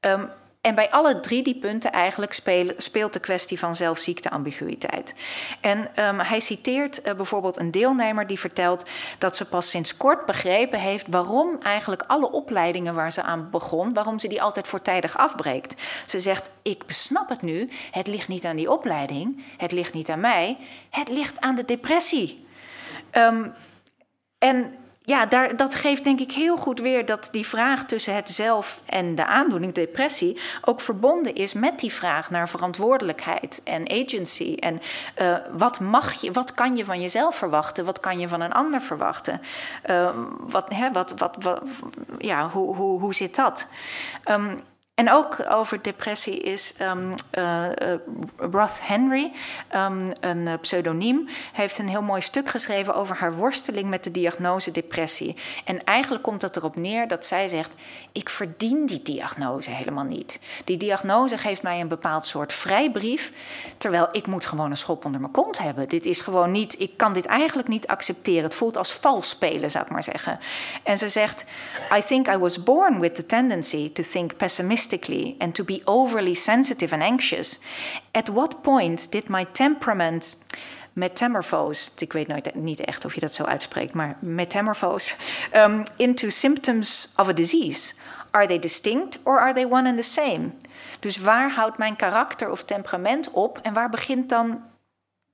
Um, 0.00 0.30
en 0.66 0.74
bij 0.74 0.90
alle 0.90 1.20
drie 1.20 1.42
die 1.42 1.58
punten 1.58 1.92
eigenlijk 1.92 2.32
speel, 2.32 2.72
speelt 2.76 3.12
de 3.12 3.20
kwestie 3.20 3.58
van 3.58 3.76
zelfziekteambiguïteit. 3.76 5.14
En 5.60 5.78
um, 5.78 6.20
hij 6.20 6.40
citeert 6.40 7.06
uh, 7.06 7.14
bijvoorbeeld 7.14 7.56
een 7.56 7.70
deelnemer 7.70 8.26
die 8.26 8.38
vertelt 8.38 8.84
dat 9.18 9.36
ze 9.36 9.48
pas 9.48 9.70
sinds 9.70 9.96
kort 9.96 10.26
begrepen 10.26 10.78
heeft 10.78 11.06
waarom 11.10 11.58
eigenlijk 11.62 12.02
alle 12.06 12.30
opleidingen 12.30 12.94
waar 12.94 13.12
ze 13.12 13.22
aan 13.22 13.50
begon, 13.50 13.92
waarom 13.92 14.18
ze 14.18 14.28
die 14.28 14.42
altijd 14.42 14.68
voortijdig 14.68 15.16
afbreekt. 15.16 15.82
Ze 16.06 16.20
zegt: 16.20 16.50
Ik 16.62 16.82
snap 16.86 17.28
het 17.28 17.42
nu, 17.42 17.68
het 17.90 18.06
ligt 18.06 18.28
niet 18.28 18.44
aan 18.44 18.56
die 18.56 18.70
opleiding, 18.70 19.44
het 19.56 19.72
ligt 19.72 19.94
niet 19.94 20.10
aan 20.10 20.20
mij, 20.20 20.56
het 20.90 21.08
ligt 21.08 21.40
aan 21.40 21.54
de 21.54 21.64
depressie. 21.64 22.46
Um, 23.12 23.54
en 24.38 24.74
ja, 25.06 25.26
daar, 25.26 25.56
dat 25.56 25.74
geeft 25.74 26.04
denk 26.04 26.20
ik 26.20 26.32
heel 26.32 26.56
goed 26.56 26.80
weer 26.80 27.04
dat 27.04 27.28
die 27.30 27.46
vraag 27.46 27.84
tussen 27.84 28.14
het 28.14 28.28
zelf 28.28 28.80
en 28.84 29.14
de 29.14 29.26
aandoening, 29.26 29.74
depressie, 29.74 30.40
ook 30.64 30.80
verbonden 30.80 31.34
is 31.34 31.52
met 31.52 31.80
die 31.80 31.92
vraag 31.92 32.30
naar 32.30 32.48
verantwoordelijkheid 32.48 33.60
en 33.64 33.90
agency. 33.90 34.54
En 34.54 34.80
uh, 35.18 35.36
wat 35.50 35.80
mag 35.80 36.12
je, 36.12 36.32
wat 36.32 36.54
kan 36.54 36.76
je 36.76 36.84
van 36.84 37.00
jezelf 37.00 37.36
verwachten? 37.36 37.84
Wat 37.84 38.00
kan 38.00 38.18
je 38.18 38.28
van 38.28 38.40
een 38.40 38.52
ander 38.52 38.80
verwachten? 38.80 39.40
Uh, 39.90 40.10
wat, 40.40 40.68
hè, 40.74 40.92
wat, 40.92 41.14
wat, 41.16 41.36
wat, 41.38 41.62
ja, 42.18 42.48
hoe, 42.48 42.76
hoe, 42.76 43.00
hoe 43.00 43.14
zit 43.14 43.34
dat? 43.34 43.66
Um, 44.30 44.62
en 44.96 45.10
ook 45.12 45.44
over 45.48 45.82
depressie 45.82 46.40
is 46.40 46.74
um, 46.80 47.14
Roth 48.36 48.86
Henry, 48.86 49.32
um, 49.74 50.12
een 50.20 50.58
pseudoniem, 50.60 51.28
heeft 51.52 51.78
een 51.78 51.88
heel 51.88 52.02
mooi 52.02 52.20
stuk 52.20 52.48
geschreven 52.48 52.94
over 52.94 53.16
haar 53.16 53.34
worsteling 53.34 53.88
met 53.88 54.04
de 54.04 54.10
diagnose 54.10 54.70
depressie. 54.70 55.36
En 55.64 55.84
eigenlijk 55.84 56.22
komt 56.22 56.42
het 56.42 56.56
erop 56.56 56.76
neer 56.76 57.08
dat 57.08 57.24
zij 57.24 57.48
zegt: 57.48 57.74
Ik 58.12 58.28
verdien 58.28 58.86
die 58.86 59.02
diagnose 59.02 59.70
helemaal 59.70 60.04
niet. 60.04 60.40
Die 60.64 60.76
diagnose 60.76 61.38
geeft 61.38 61.62
mij 61.62 61.80
een 61.80 61.88
bepaald 61.88 62.26
soort 62.26 62.52
vrijbrief, 62.52 63.32
terwijl 63.78 64.08
ik 64.12 64.26
moet 64.26 64.46
gewoon 64.46 64.70
een 64.70 64.76
schop 64.76 65.04
onder 65.04 65.20
mijn 65.20 65.32
kont 65.32 65.58
hebben. 65.58 65.88
Dit 65.88 66.06
is 66.06 66.20
gewoon 66.20 66.50
niet, 66.50 66.80
ik 66.80 66.96
kan 66.96 67.12
dit 67.12 67.26
eigenlijk 67.26 67.68
niet 67.68 67.86
accepteren. 67.86 68.44
Het 68.44 68.54
voelt 68.54 68.76
als 68.76 68.92
vals 68.92 69.28
spelen, 69.28 69.70
zou 69.70 69.84
ik 69.84 69.90
maar 69.90 70.02
zeggen. 70.02 70.38
En 70.82 70.98
ze 70.98 71.08
zegt: 71.08 71.44
I 71.96 72.02
think 72.02 72.28
I 72.28 72.36
was 72.36 72.62
born 72.62 73.00
with 73.00 73.14
the 73.14 73.26
tendency 73.26 73.92
to 73.92 74.02
think 74.02 74.36
pessimistically 74.86 75.36
and 75.40 75.54
to 75.54 75.64
be 75.64 75.82
overly 75.86 76.34
sensitive 76.34 76.92
and 76.92 77.02
anxious. 77.02 77.58
At 78.14 78.30
what 78.30 78.62
point 78.62 79.08
did 79.10 79.28
my 79.28 79.44
temperament 79.44 80.36
metamorphose, 80.94 81.90
ik 81.98 82.12
weet 82.12 82.28
nooit, 82.28 82.54
niet 82.54 82.80
echt 82.80 83.04
of 83.04 83.14
je 83.14 83.20
dat 83.20 83.32
zo 83.32 83.44
uitspreekt, 83.44 83.94
maar 83.94 84.16
metamorphose, 84.20 85.14
um, 85.54 85.82
into 85.96 86.28
symptoms 86.28 87.12
of 87.16 87.28
a 87.28 87.32
disease? 87.32 87.94
Are 88.30 88.46
they 88.46 88.58
distinct 88.58 89.18
or 89.24 89.40
are 89.40 89.52
they 89.52 89.64
one 89.64 89.88
and 89.88 89.96
the 89.96 90.02
same? 90.02 90.50
Dus 91.00 91.16
waar 91.18 91.50
houdt 91.50 91.78
mijn 91.78 91.96
karakter 91.96 92.50
of 92.50 92.64
temperament 92.64 93.30
op 93.30 93.58
en 93.62 93.72
waar 93.72 93.88
begint 93.88 94.28
dan 94.28 94.62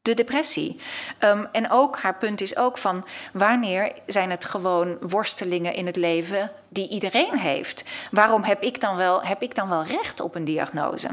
de 0.03 0.15
depressie. 0.15 0.77
Um, 1.21 1.49
en 1.53 1.71
ook 1.71 1.99
haar 1.99 2.17
punt 2.17 2.41
is 2.41 2.57
ook 2.57 2.79
van 2.79 3.05
wanneer 3.33 3.93
zijn 4.07 4.31
het 4.31 4.45
gewoon 4.45 4.97
worstelingen 5.01 5.75
in 5.75 5.87
het 5.87 5.97
leven 5.97 6.51
die 6.69 6.89
iedereen 6.89 7.39
heeft? 7.39 7.85
Waarom 8.11 8.43
heb 8.43 8.63
ik 8.63 8.81
dan 8.81 8.97
wel, 8.97 9.23
heb 9.23 9.43
ik 9.43 9.55
dan 9.55 9.69
wel 9.69 9.85
recht 9.85 10.21
op 10.21 10.35
een 10.35 10.45
diagnose? 10.45 11.09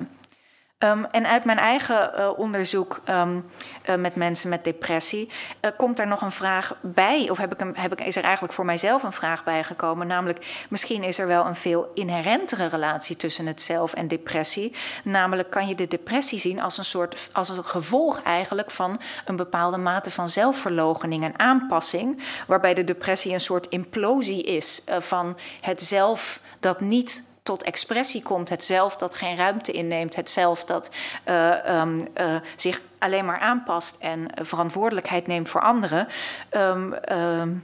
Um, 0.86 1.06
en 1.06 1.28
uit 1.28 1.46
mijn 1.46 1.58
eigen 1.58 2.12
uh, 2.16 2.30
onderzoek 2.36 3.02
um, 3.10 3.50
uh, 3.90 3.96
met 3.96 4.16
mensen 4.16 4.50
met 4.50 4.64
depressie 4.64 5.30
uh, 5.62 5.72
komt 5.78 6.00
er 6.00 6.08
nog 6.08 6.22
een 6.22 6.32
vraag 6.32 6.76
bij, 6.82 7.30
of 7.30 7.38
heb 7.38 7.54
ik 7.54 7.62
een, 7.62 7.76
heb 7.78 7.92
ik, 7.92 8.02
is 8.02 8.16
er 8.16 8.24
eigenlijk 8.24 8.54
voor 8.54 8.66
mijzelf 8.66 9.04
een 9.04 9.12
vraag 9.12 9.44
bijgekomen, 9.44 10.08
namelijk 10.08 10.66
misschien 10.70 11.04
is 11.04 11.20
er 11.20 11.28
wel 11.28 11.46
een 11.46 11.56
veel 11.56 11.92
inherentere 11.94 12.68
relatie 12.68 13.16
tussen 13.16 13.46
het 13.46 13.62
zelf 13.62 13.94
en 13.94 14.08
depressie. 14.08 14.76
Namelijk 15.04 15.50
kan 15.50 15.68
je 15.68 15.76
de 15.76 15.88
depressie 15.88 16.40
zien 16.40 16.62
als 16.62 16.78
een 16.78 16.86
soort, 16.86 17.30
als 17.32 17.50
een 17.50 17.64
gevolg 17.64 18.22
eigenlijk 18.22 18.72
van 18.72 19.00
een 19.26 19.36
bepaalde 19.36 19.78
mate 19.78 20.12
van 20.12 20.30
zelfverloochening 20.30 21.24
en 21.24 21.40
aanpassing, 21.40 22.24
waarbij 22.48 22.74
de 22.74 22.84
depressie 22.84 23.34
een 23.34 23.40
soort 23.40 23.68
implosie 23.68 24.44
is 24.44 24.82
van 25.00 25.38
het 25.62 25.82
zelf 25.82 26.42
dat 26.60 26.80
niet 26.80 27.28
tot 27.50 27.64
expressie 27.64 28.24
komt. 28.24 28.50
Het 28.50 28.64
zelf 28.64 28.96
dat 28.96 29.16
geen 29.16 29.36
ruimte 29.36 29.72
inneemt. 29.72 30.16
Het 30.16 30.30
zelf 30.30 30.64
dat 30.64 30.90
uh, 31.26 31.80
um, 31.82 32.08
uh, 32.18 32.36
zich 32.56 32.82
alleen 33.00 33.26
maar 33.26 33.40
aanpast 33.40 33.96
en 34.00 34.28
verantwoordelijkheid 34.42 35.28
neemt 35.28 35.50
voor 35.50 35.62
anderen. 35.62 36.08
Um, 36.52 36.96
um, 37.12 37.64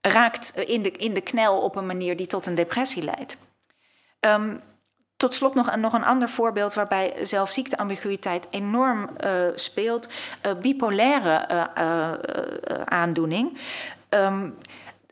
raakt 0.00 0.56
in 0.56 0.82
de, 0.82 0.90
in 0.90 1.14
de 1.14 1.20
knel 1.20 1.60
op 1.60 1.76
een 1.76 1.86
manier 1.86 2.16
die 2.16 2.26
tot 2.26 2.46
een 2.46 2.54
depressie 2.54 3.02
leidt. 3.02 3.36
tot 5.16 5.34
slot 5.34 5.54
nog, 5.54 5.76
nog 5.76 5.92
een 5.92 6.04
ander 6.04 6.28
voorbeeld 6.28 6.74
waarbij 6.74 7.14
zelfziekteambiguïteit 7.22 8.46
enorm 8.50 9.10
uh, 9.24 9.30
speelt. 9.54 10.08
bipolaire 10.60 11.46
aandoening. 12.84 13.58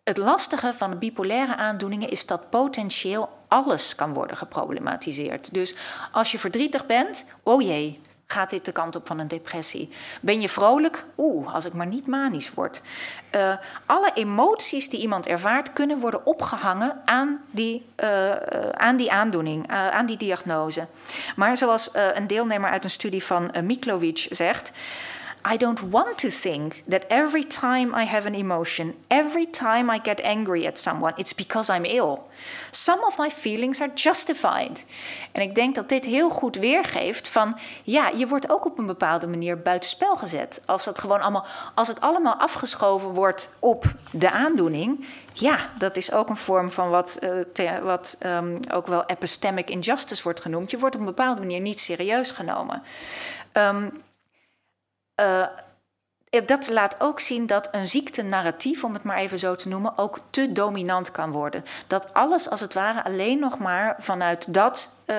Het 0.04 0.16
lastige 0.16 0.73
van 0.73 0.90
de 0.90 0.97
bipolaire 0.97 1.57
aandoeningen 1.57 2.09
is 2.09 2.26
dat 2.26 2.50
potentieel 2.50 3.28
alles 3.52 3.94
kan 3.94 4.14
worden 4.14 4.37
geproblematiseerd. 4.37 5.54
Dus 5.54 5.75
als 6.12 6.32
je 6.32 6.38
verdrietig 6.38 6.87
bent, 6.87 7.25
oh 7.42 7.62
jee, 7.62 8.00
gaat 8.26 8.50
dit 8.50 8.64
de 8.64 8.73
kant 8.73 8.97
op 8.97 9.06
van 9.06 9.18
een 9.18 9.28
depressie? 9.28 9.90
Ben 10.21 10.40
je 10.40 10.49
vrolijk? 10.49 11.04
Oeh, 11.16 11.54
als 11.54 11.64
ik 11.64 11.73
maar 11.73 11.87
niet 11.87 12.06
manisch 12.06 12.54
word. 12.54 12.82
Uh, 13.35 13.54
alle 13.87 14.11
emoties 14.14 14.88
die 14.88 15.00
iemand 15.00 15.26
ervaart 15.26 15.73
kunnen 15.73 15.99
worden 15.99 16.26
opgehangen 16.26 17.00
aan 17.04 17.40
die, 17.50 17.87
uh, 18.02 18.32
aan 18.73 18.97
die 18.97 19.12
aandoening, 19.12 19.71
aan 19.71 20.06
die 20.06 20.16
diagnose. 20.16 20.87
Maar 21.37 21.56
zoals 21.56 21.90
een 21.92 22.26
deelnemer 22.26 22.71
uit 22.71 22.85
een 22.85 22.90
studie 22.90 23.25
van 23.25 23.54
Miklovic 23.62 24.26
zegt. 24.30 24.73
I 25.44 25.56
don't 25.56 25.80
want 25.90 26.18
to 26.18 26.28
think 26.28 26.82
that 26.88 27.04
every 27.08 27.44
time 27.44 27.94
I 28.02 28.04
have 28.04 28.26
an 28.26 28.34
emotion, 28.34 28.94
every 29.08 29.50
time 29.50 29.94
I 29.94 30.00
get 30.02 30.20
angry 30.20 30.66
at 30.66 30.78
someone, 30.78 31.12
it's 31.16 31.34
because 31.34 31.76
I'm 31.76 31.84
ill. 31.84 32.18
Some 32.70 33.04
of 33.06 33.18
my 33.18 33.30
feelings 33.30 33.80
are 33.80 33.90
justified. 33.94 34.87
En 35.32 35.42
ik 35.42 35.54
denk 35.54 35.75
dat 35.75 35.88
dit 35.88 36.04
heel 36.04 36.28
goed 36.28 36.56
weergeeft 36.56 37.28
van, 37.28 37.58
ja, 37.82 38.08
je 38.08 38.26
wordt 38.26 38.50
ook 38.50 38.64
op 38.64 38.78
een 38.78 38.87
bepaalde 38.87 39.26
manier 39.26 39.62
buitenspel 39.62 40.16
gezet. 40.16 40.62
Als, 40.66 40.84
dat 40.84 40.99
gewoon 40.99 41.20
allemaal, 41.20 41.46
als 41.75 41.88
het 41.88 42.00
allemaal 42.00 42.34
afgeschoven 42.34 43.11
wordt 43.11 43.49
op 43.58 43.84
de 44.11 44.30
aandoening, 44.30 45.06
ja, 45.32 45.58
dat 45.78 45.96
is 45.96 46.12
ook 46.12 46.28
een 46.28 46.37
vorm 46.37 46.70
van 46.70 46.90
wat, 46.90 47.18
uh, 47.56 47.78
wat 47.78 48.16
um, 48.26 48.58
ook 48.72 48.87
wel 48.87 49.04
epistemic 49.06 49.70
injustice 49.70 50.22
wordt 50.22 50.40
genoemd. 50.40 50.70
Je 50.70 50.78
wordt 50.78 50.94
op 50.94 51.00
een 51.00 51.06
bepaalde 51.06 51.40
manier 51.40 51.61
niet 51.61 51.80
serieus 51.80 52.30
genomen. 52.30 52.82
Um, 53.52 54.02
uh, 55.23 55.47
dat 56.47 56.69
laat 56.69 56.95
ook 56.99 57.21
zien 57.21 57.47
dat 57.47 57.69
een 57.73 57.87
ziektenarratief, 57.87 58.85
om 58.85 58.93
het 58.93 59.02
maar 59.02 59.17
even 59.17 59.38
zo 59.38 59.55
te 59.55 59.69
noemen, 59.69 59.99
ook 59.99 60.21
te 60.31 60.52
dominant 60.52 61.11
kan 61.11 61.31
worden. 61.31 61.64
Dat 61.87 62.14
alles 62.14 62.50
als 62.50 62.61
het 62.61 62.75
ware 62.75 63.05
alleen 63.05 63.38
nog 63.38 63.59
maar 63.59 63.97
vanuit 63.99 64.55
dat 64.55 64.91
uh, 65.07 65.17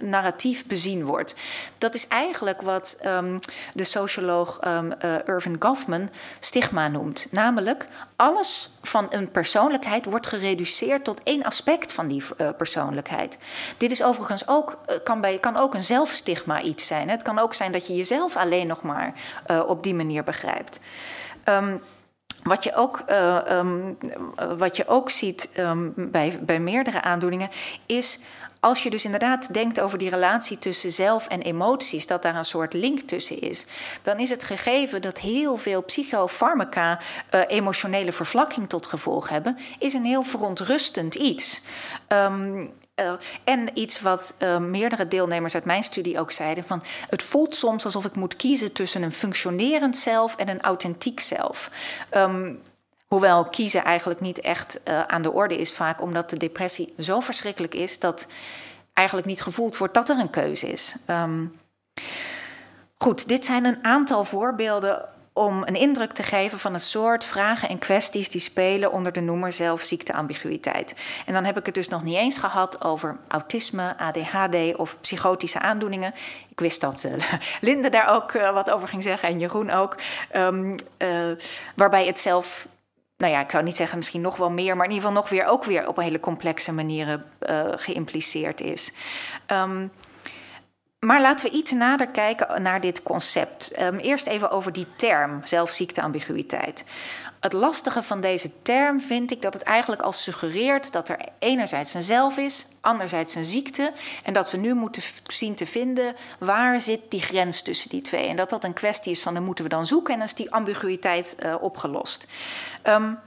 narratief 0.00 0.66
bezien 0.66 1.04
wordt. 1.04 1.34
Dat 1.78 1.94
is 1.94 2.08
eigenlijk 2.08 2.62
wat 2.62 2.98
um, 3.06 3.38
de 3.72 3.84
socioloog 3.84 4.58
um, 4.66 4.92
uh, 5.04 5.14
Irvin 5.26 5.56
Goffman 5.58 6.10
stigma 6.38 6.88
noemt. 6.88 7.26
Namelijk, 7.30 7.86
alles 8.16 8.70
van 8.82 9.06
een 9.10 9.30
persoonlijkheid 9.30 10.04
wordt 10.04 10.26
gereduceerd 10.26 11.04
tot 11.04 11.22
één 11.22 11.42
aspect 11.42 11.92
van 11.92 12.08
die 12.08 12.22
persoonlijkheid. 12.56 13.38
Dit 13.76 13.90
is 13.90 14.02
overigens 14.02 14.48
ook, 14.48 14.78
kan, 15.04 15.20
bij, 15.20 15.38
kan 15.38 15.56
ook 15.56 15.74
een 15.74 15.82
zelfstigma 15.82 16.62
iets 16.62 16.86
zijn. 16.86 17.08
Het 17.08 17.22
kan 17.22 17.38
ook 17.38 17.54
zijn 17.54 17.72
dat 17.72 17.86
je 17.86 17.94
jezelf 17.94 18.36
alleen 18.36 18.66
nog 18.66 18.82
maar 18.82 19.12
op 19.66 19.82
die 19.82 19.94
manier 19.94 20.24
begrijpt. 20.24 20.80
Um, 21.44 21.82
wat 22.42 22.64
je 22.64 22.74
ook, 22.74 23.04
um, 23.50 23.98
wat 24.58 24.76
je 24.76 24.86
ook 24.86 25.10
ziet 25.10 25.50
um, 25.58 25.94
bij, 25.96 26.38
bij 26.42 26.60
meerdere 26.60 27.02
aandoeningen 27.02 27.48
is 27.86 28.18
als 28.60 28.82
je 28.82 28.90
dus 28.90 29.04
inderdaad 29.04 29.54
denkt 29.54 29.80
over 29.80 29.98
die 29.98 30.10
relatie 30.10 30.58
tussen 30.58 30.92
zelf 30.92 31.26
en 31.26 31.42
emoties, 31.42 32.06
dat 32.06 32.22
daar 32.22 32.36
een 32.36 32.44
soort 32.44 32.72
link 32.72 33.00
tussen 33.00 33.40
is, 33.40 33.66
dan 34.02 34.18
is 34.18 34.30
het 34.30 34.42
gegeven 34.42 35.02
dat 35.02 35.18
heel 35.18 35.56
veel 35.56 35.82
psychofarmaca 35.82 36.98
uh, 37.34 37.40
emotionele 37.46 38.12
vervlakking 38.12 38.68
tot 38.68 38.86
gevolg 38.86 39.28
hebben, 39.28 39.58
is 39.78 39.94
een 39.94 40.04
heel 40.04 40.22
verontrustend 40.22 41.14
iets. 41.14 41.60
Um, 42.08 42.72
uh, 42.96 43.12
en 43.44 43.78
iets 43.78 44.00
wat 44.00 44.34
uh, 44.38 44.58
meerdere 44.58 45.08
deelnemers 45.08 45.54
uit 45.54 45.64
mijn 45.64 45.82
studie 45.82 46.18
ook 46.18 46.30
zeiden: 46.30 46.64
van 46.64 46.82
het 47.08 47.22
voelt 47.22 47.54
soms 47.54 47.84
alsof 47.84 48.04
ik 48.04 48.16
moet 48.16 48.36
kiezen 48.36 48.72
tussen 48.72 49.02
een 49.02 49.12
functionerend 49.12 49.96
zelf 49.96 50.36
en 50.36 50.48
een 50.48 50.60
authentiek 50.60 51.20
zelf. 51.20 51.70
Um, 52.10 52.62
Hoewel 53.06 53.44
kiezen 53.44 53.84
eigenlijk 53.84 54.20
niet 54.20 54.40
echt 54.40 54.80
uh, 54.88 55.02
aan 55.02 55.22
de 55.22 55.32
orde 55.32 55.56
is, 55.56 55.72
vaak 55.72 56.00
omdat 56.00 56.30
de 56.30 56.36
depressie 56.36 56.94
zo 56.98 57.20
verschrikkelijk 57.20 57.74
is 57.74 57.98
dat 57.98 58.26
eigenlijk 58.92 59.26
niet 59.26 59.42
gevoeld 59.42 59.76
wordt 59.76 59.94
dat 59.94 60.08
er 60.08 60.18
een 60.18 60.30
keuze 60.30 60.68
is. 60.68 60.96
Um, 61.10 61.60
goed, 62.98 63.28
dit 63.28 63.44
zijn 63.44 63.64
een 63.64 63.84
aantal 63.84 64.24
voorbeelden 64.24 65.08
om 65.32 65.62
een 65.62 65.76
indruk 65.76 66.12
te 66.12 66.22
geven 66.22 66.58
van 66.58 66.72
het 66.72 66.82
soort 66.82 67.24
vragen 67.24 67.68
en 67.68 67.78
kwesties 67.78 68.30
die 68.30 68.40
spelen 68.40 68.92
onder 68.92 69.12
de 69.12 69.20
noemer 69.20 69.52
zelfziekteambiguïteit. 69.52 70.94
En 71.26 71.32
dan 71.32 71.44
heb 71.44 71.58
ik 71.58 71.66
het 71.66 71.74
dus 71.74 71.88
nog 71.88 72.02
niet 72.02 72.16
eens 72.16 72.38
gehad 72.38 72.84
over 72.84 73.16
autisme, 73.28 73.96
ADHD 73.98 74.76
of 74.76 75.00
psychotische 75.00 75.58
aandoeningen. 75.58 76.14
Ik 76.48 76.60
wist 76.60 76.80
dat 76.80 77.04
uh, 77.04 77.12
Linde 77.60 77.90
daar 77.90 78.14
ook 78.14 78.32
uh, 78.32 78.52
wat 78.52 78.70
over 78.70 78.88
ging 78.88 79.02
zeggen 79.02 79.28
en 79.28 79.38
Jeroen 79.38 79.70
ook. 79.70 79.96
Uh, 80.32 81.30
waarbij 81.74 82.06
het 82.06 82.18
zelf 82.18 82.66
nou 83.16 83.32
ja, 83.32 83.40
ik 83.40 83.50
zou 83.50 83.64
niet 83.64 83.76
zeggen 83.76 83.96
misschien 83.96 84.20
nog 84.20 84.36
wel 84.36 84.50
meer, 84.50 84.76
maar 84.76 84.86
in 84.86 84.92
ieder 84.92 85.08
geval 85.08 85.22
nog 85.22 85.30
weer 85.30 85.46
ook 85.46 85.64
weer 85.64 85.88
op 85.88 85.96
een 85.96 86.04
hele 86.04 86.20
complexe 86.20 86.72
manieren 86.72 87.24
uh, 87.40 87.64
geïmpliceerd 87.74 88.60
is. 88.60 88.92
Um, 89.46 89.90
maar 90.98 91.20
laten 91.20 91.50
we 91.50 91.56
iets 91.56 91.72
nader 91.72 92.08
kijken 92.10 92.62
naar 92.62 92.80
dit 92.80 93.02
concept. 93.02 93.82
Um, 93.82 93.98
eerst 93.98 94.26
even 94.26 94.50
over 94.50 94.72
die 94.72 94.86
term, 94.96 95.40
zelfziekteambiguïteit. 95.44 96.84
Het 97.40 97.52
lastige 97.52 98.02
van 98.02 98.20
deze 98.20 98.62
term 98.62 99.00
vind 99.00 99.30
ik 99.30 99.42
dat 99.42 99.54
het 99.54 99.62
eigenlijk 99.62 100.02
al 100.02 100.12
suggereert 100.12 100.92
dat 100.92 101.08
er 101.08 101.18
enerzijds 101.38 101.94
een 101.94 102.02
zelf 102.02 102.36
is, 102.38 102.66
anderzijds 102.80 103.34
een 103.34 103.44
ziekte. 103.44 103.92
En 104.22 104.32
dat 104.32 104.50
we 104.50 104.56
nu 104.56 104.74
moeten 104.74 105.02
zien 105.26 105.54
te 105.54 105.66
vinden 105.66 106.16
waar 106.38 106.80
zit 106.80 107.00
die 107.08 107.22
grens 107.22 107.62
tussen 107.62 107.90
die 107.90 108.02
twee. 108.02 108.26
En 108.26 108.36
dat 108.36 108.50
dat 108.50 108.64
een 108.64 108.72
kwestie 108.72 109.12
is 109.12 109.22
van 109.22 109.34
dan 109.34 109.44
moeten 109.44 109.64
we 109.64 109.70
dan 109.70 109.86
zoeken 109.86 110.12
en 110.12 110.18
dan 110.18 110.28
is 110.28 110.34
die 110.34 110.52
ambiguïteit 110.52 111.36
uh, 111.44 111.54
opgelost. 111.60 112.26
Um, 112.84 113.18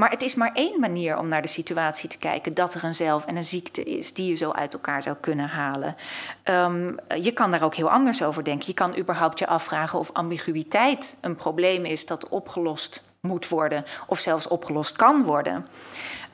maar 0.00 0.10
het 0.10 0.22
is 0.22 0.34
maar 0.34 0.50
één 0.54 0.80
manier 0.80 1.18
om 1.18 1.28
naar 1.28 1.42
de 1.42 1.48
situatie 1.48 2.08
te 2.08 2.18
kijken: 2.18 2.54
dat 2.54 2.74
er 2.74 2.84
een 2.84 2.94
zelf 2.94 3.26
en 3.26 3.36
een 3.36 3.44
ziekte 3.44 3.82
is 3.82 4.12
die 4.12 4.28
je 4.28 4.34
zo 4.34 4.50
uit 4.50 4.74
elkaar 4.74 5.02
zou 5.02 5.16
kunnen 5.20 5.48
halen. 5.48 5.96
Um, 6.44 6.96
je 7.20 7.32
kan 7.32 7.50
daar 7.50 7.62
ook 7.62 7.74
heel 7.74 7.90
anders 7.90 8.22
over 8.22 8.44
denken. 8.44 8.66
Je 8.66 8.74
kan 8.74 8.98
überhaupt 8.98 9.38
je 9.38 9.46
afvragen 9.46 9.98
of 9.98 10.12
ambiguïteit 10.12 11.18
een 11.20 11.36
probleem 11.36 11.84
is 11.84 12.06
dat 12.06 12.28
opgelost 12.28 13.09
moet 13.20 13.48
worden, 13.48 13.84
of 14.06 14.18
zelfs 14.18 14.48
opgelost 14.48 14.96
kan 14.96 15.22
worden. 15.22 15.66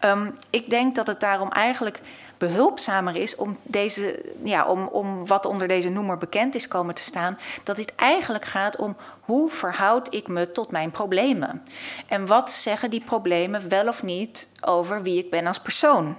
Um, 0.00 0.34
ik 0.50 0.70
denk 0.70 0.94
dat 0.94 1.06
het 1.06 1.20
daarom 1.20 1.50
eigenlijk 1.50 2.00
behulpzamer 2.38 3.16
is 3.16 3.36
om, 3.36 3.58
deze, 3.62 4.24
ja, 4.42 4.66
om, 4.66 4.86
om 4.86 5.26
wat 5.26 5.46
onder 5.46 5.68
deze 5.68 5.88
noemer 5.88 6.18
bekend 6.18 6.54
is 6.54 6.68
komen 6.68 6.94
te 6.94 7.02
staan, 7.02 7.38
dat 7.64 7.76
dit 7.76 7.94
eigenlijk 7.94 8.44
gaat 8.44 8.76
om 8.76 8.96
hoe 9.20 9.50
verhoud 9.50 10.14
ik 10.14 10.28
me 10.28 10.52
tot 10.52 10.70
mijn 10.70 10.90
problemen? 10.90 11.62
En 12.06 12.26
wat 12.26 12.50
zeggen 12.50 12.90
die 12.90 13.04
problemen 13.04 13.68
wel 13.68 13.88
of 13.88 14.02
niet 14.02 14.48
over 14.60 15.02
wie 15.02 15.18
ik 15.18 15.30
ben 15.30 15.46
als 15.46 15.60
persoon? 15.60 16.16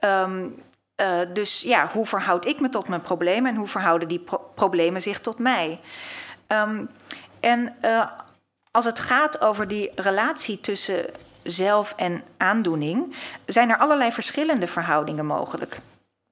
Um, 0.00 0.62
Uh, 1.02 1.20
dus 1.32 1.60
ja, 1.60 1.88
hoe 1.92 2.06
verhoud 2.06 2.46
ik 2.46 2.60
me 2.60 2.68
tot 2.68 2.88
mijn 2.88 3.00
problemen 3.00 3.50
en 3.50 3.56
hoe 3.56 3.66
verhouden 3.66 4.08
die 4.08 4.18
pro 4.18 4.50
problemen 4.54 5.02
zich 5.02 5.20
tot 5.20 5.38
mij? 5.38 5.80
Um, 6.48 6.88
en 7.40 7.76
uh, 7.84 8.06
als 8.74 8.84
het 8.84 8.98
gaat 8.98 9.40
over 9.40 9.68
die 9.68 9.90
relatie 9.94 10.60
tussen 10.60 11.06
zelf 11.42 11.94
en 11.96 12.22
aandoening, 12.36 13.14
zijn 13.46 13.70
er 13.70 13.76
allerlei 13.76 14.12
verschillende 14.12 14.66
verhoudingen 14.66 15.26
mogelijk. 15.26 15.80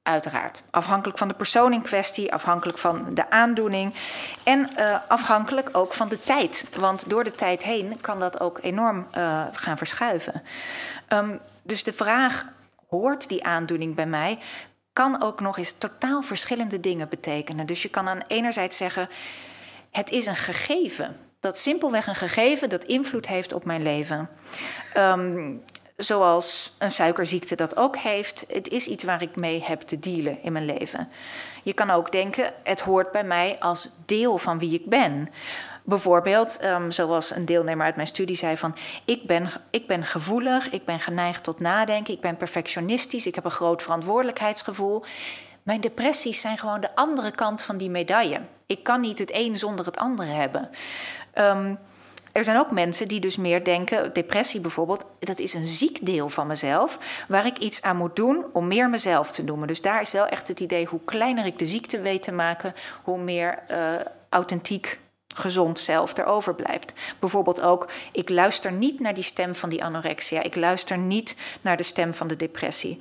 Uiteraard. 0.02 0.62
Afhankelijk 0.70 1.18
van 1.18 1.28
de 1.28 1.34
persoon 1.34 1.72
in 1.72 1.82
kwestie, 1.82 2.32
afhankelijk 2.32 2.78
van 2.78 3.14
de 3.14 3.30
aandoening 3.30 3.94
en 4.44 4.70
uh, 4.78 4.98
afhankelijk 5.08 5.68
ook 5.72 5.94
van 5.94 6.08
de 6.08 6.20
tijd. 6.20 6.68
Want 6.78 7.10
door 7.10 7.24
de 7.24 7.30
tijd 7.30 7.62
heen 7.62 8.00
kan 8.00 8.20
dat 8.20 8.40
ook 8.40 8.58
enorm 8.62 9.06
uh, 9.16 9.44
gaan 9.52 9.78
verschuiven. 9.78 10.42
Um, 11.08 11.40
dus 11.62 11.84
de 11.84 11.92
vraag: 11.92 12.46
hoort 12.88 13.28
die 13.28 13.44
aandoening 13.44 13.94
bij 13.94 14.06
mij? 14.06 14.38
Kan 14.92 15.22
ook 15.22 15.40
nog 15.40 15.58
eens 15.58 15.72
totaal 15.72 16.22
verschillende 16.22 16.80
dingen 16.80 17.08
betekenen. 17.08 17.66
Dus 17.66 17.82
je 17.82 17.88
kan 17.88 18.08
aan 18.08 18.22
enerzijds 18.26 18.76
zeggen: 18.76 19.08
het 19.90 20.10
is 20.10 20.26
een 20.26 20.36
gegeven 20.36 21.16
dat 21.42 21.58
simpelweg 21.58 22.06
een 22.06 22.14
gegeven 22.14 22.68
dat 22.68 22.84
invloed 22.84 23.26
heeft 23.26 23.52
op 23.52 23.64
mijn 23.64 23.82
leven. 23.82 24.28
Um, 24.96 25.62
zoals 25.96 26.74
een 26.78 26.90
suikerziekte 26.90 27.54
dat 27.54 27.76
ook 27.76 27.96
heeft. 27.96 28.44
Het 28.48 28.68
is 28.68 28.86
iets 28.86 29.04
waar 29.04 29.22
ik 29.22 29.36
mee 29.36 29.62
heb 29.64 29.80
te 29.80 29.98
dealen 29.98 30.38
in 30.42 30.52
mijn 30.52 30.64
leven. 30.64 31.08
Je 31.62 31.72
kan 31.72 31.90
ook 31.90 32.12
denken, 32.12 32.52
het 32.62 32.80
hoort 32.80 33.12
bij 33.12 33.24
mij 33.24 33.56
als 33.60 33.90
deel 34.06 34.38
van 34.38 34.58
wie 34.58 34.74
ik 34.74 34.88
ben. 34.88 35.28
Bijvoorbeeld, 35.84 36.64
um, 36.64 36.90
zoals 36.90 37.34
een 37.34 37.44
deelnemer 37.44 37.86
uit 37.86 37.96
mijn 37.96 38.06
studie 38.06 38.36
zei: 38.36 38.56
van 38.56 38.76
ik 39.04 39.26
ben, 39.26 39.48
ik 39.70 39.86
ben 39.86 40.04
gevoelig, 40.04 40.70
ik 40.70 40.84
ben 40.84 41.00
geneigd 41.00 41.44
tot 41.44 41.60
nadenken, 41.60 42.14
ik 42.14 42.20
ben 42.20 42.36
perfectionistisch, 42.36 43.26
ik 43.26 43.34
heb 43.34 43.44
een 43.44 43.50
groot 43.50 43.82
verantwoordelijkheidsgevoel. 43.82 45.04
Mijn 45.62 45.80
depressies 45.80 46.40
zijn 46.40 46.58
gewoon 46.58 46.80
de 46.80 46.94
andere 46.94 47.30
kant 47.30 47.62
van 47.62 47.76
die 47.76 47.90
medaille. 47.90 48.40
Ik 48.66 48.82
kan 48.82 49.00
niet 49.00 49.18
het 49.18 49.30
een 49.34 49.56
zonder 49.56 49.86
het 49.86 49.96
andere 49.96 50.30
hebben. 50.30 50.70
Um, 51.34 51.78
er 52.32 52.44
zijn 52.44 52.58
ook 52.58 52.70
mensen 52.70 53.08
die 53.08 53.20
dus 53.20 53.36
meer 53.36 53.64
denken, 53.64 54.12
depressie 54.12 54.60
bijvoorbeeld, 54.60 55.06
dat 55.18 55.38
is 55.38 55.54
een 55.54 55.66
ziek 55.66 56.06
deel 56.06 56.28
van 56.28 56.46
mezelf, 56.46 56.98
waar 57.28 57.46
ik 57.46 57.58
iets 57.58 57.82
aan 57.82 57.96
moet 57.96 58.16
doen 58.16 58.44
om 58.52 58.66
meer 58.66 58.90
mezelf 58.90 59.32
te 59.32 59.44
noemen. 59.44 59.68
Dus 59.68 59.80
daar 59.80 60.00
is 60.00 60.12
wel 60.12 60.26
echt 60.26 60.48
het 60.48 60.60
idee, 60.60 60.86
hoe 60.86 61.00
kleiner 61.04 61.46
ik 61.46 61.58
de 61.58 61.66
ziekte 61.66 62.00
weet 62.00 62.22
te 62.22 62.32
maken, 62.32 62.74
hoe 63.02 63.18
meer 63.18 63.58
uh, 63.70 63.76
authentiek 64.28 65.00
gezond 65.34 65.78
zelf 65.78 66.18
erover 66.18 66.54
blijft. 66.54 66.92
Bijvoorbeeld 67.18 67.60
ook, 67.60 67.88
ik 68.12 68.28
luister 68.28 68.72
niet 68.72 69.00
naar 69.00 69.14
die 69.14 69.24
stem 69.24 69.54
van 69.54 69.68
die 69.68 69.84
anorexia, 69.84 70.42
ik 70.42 70.56
luister 70.56 70.98
niet 70.98 71.36
naar 71.60 71.76
de 71.76 71.82
stem 71.82 72.14
van 72.14 72.26
de 72.26 72.36
depressie. 72.36 73.00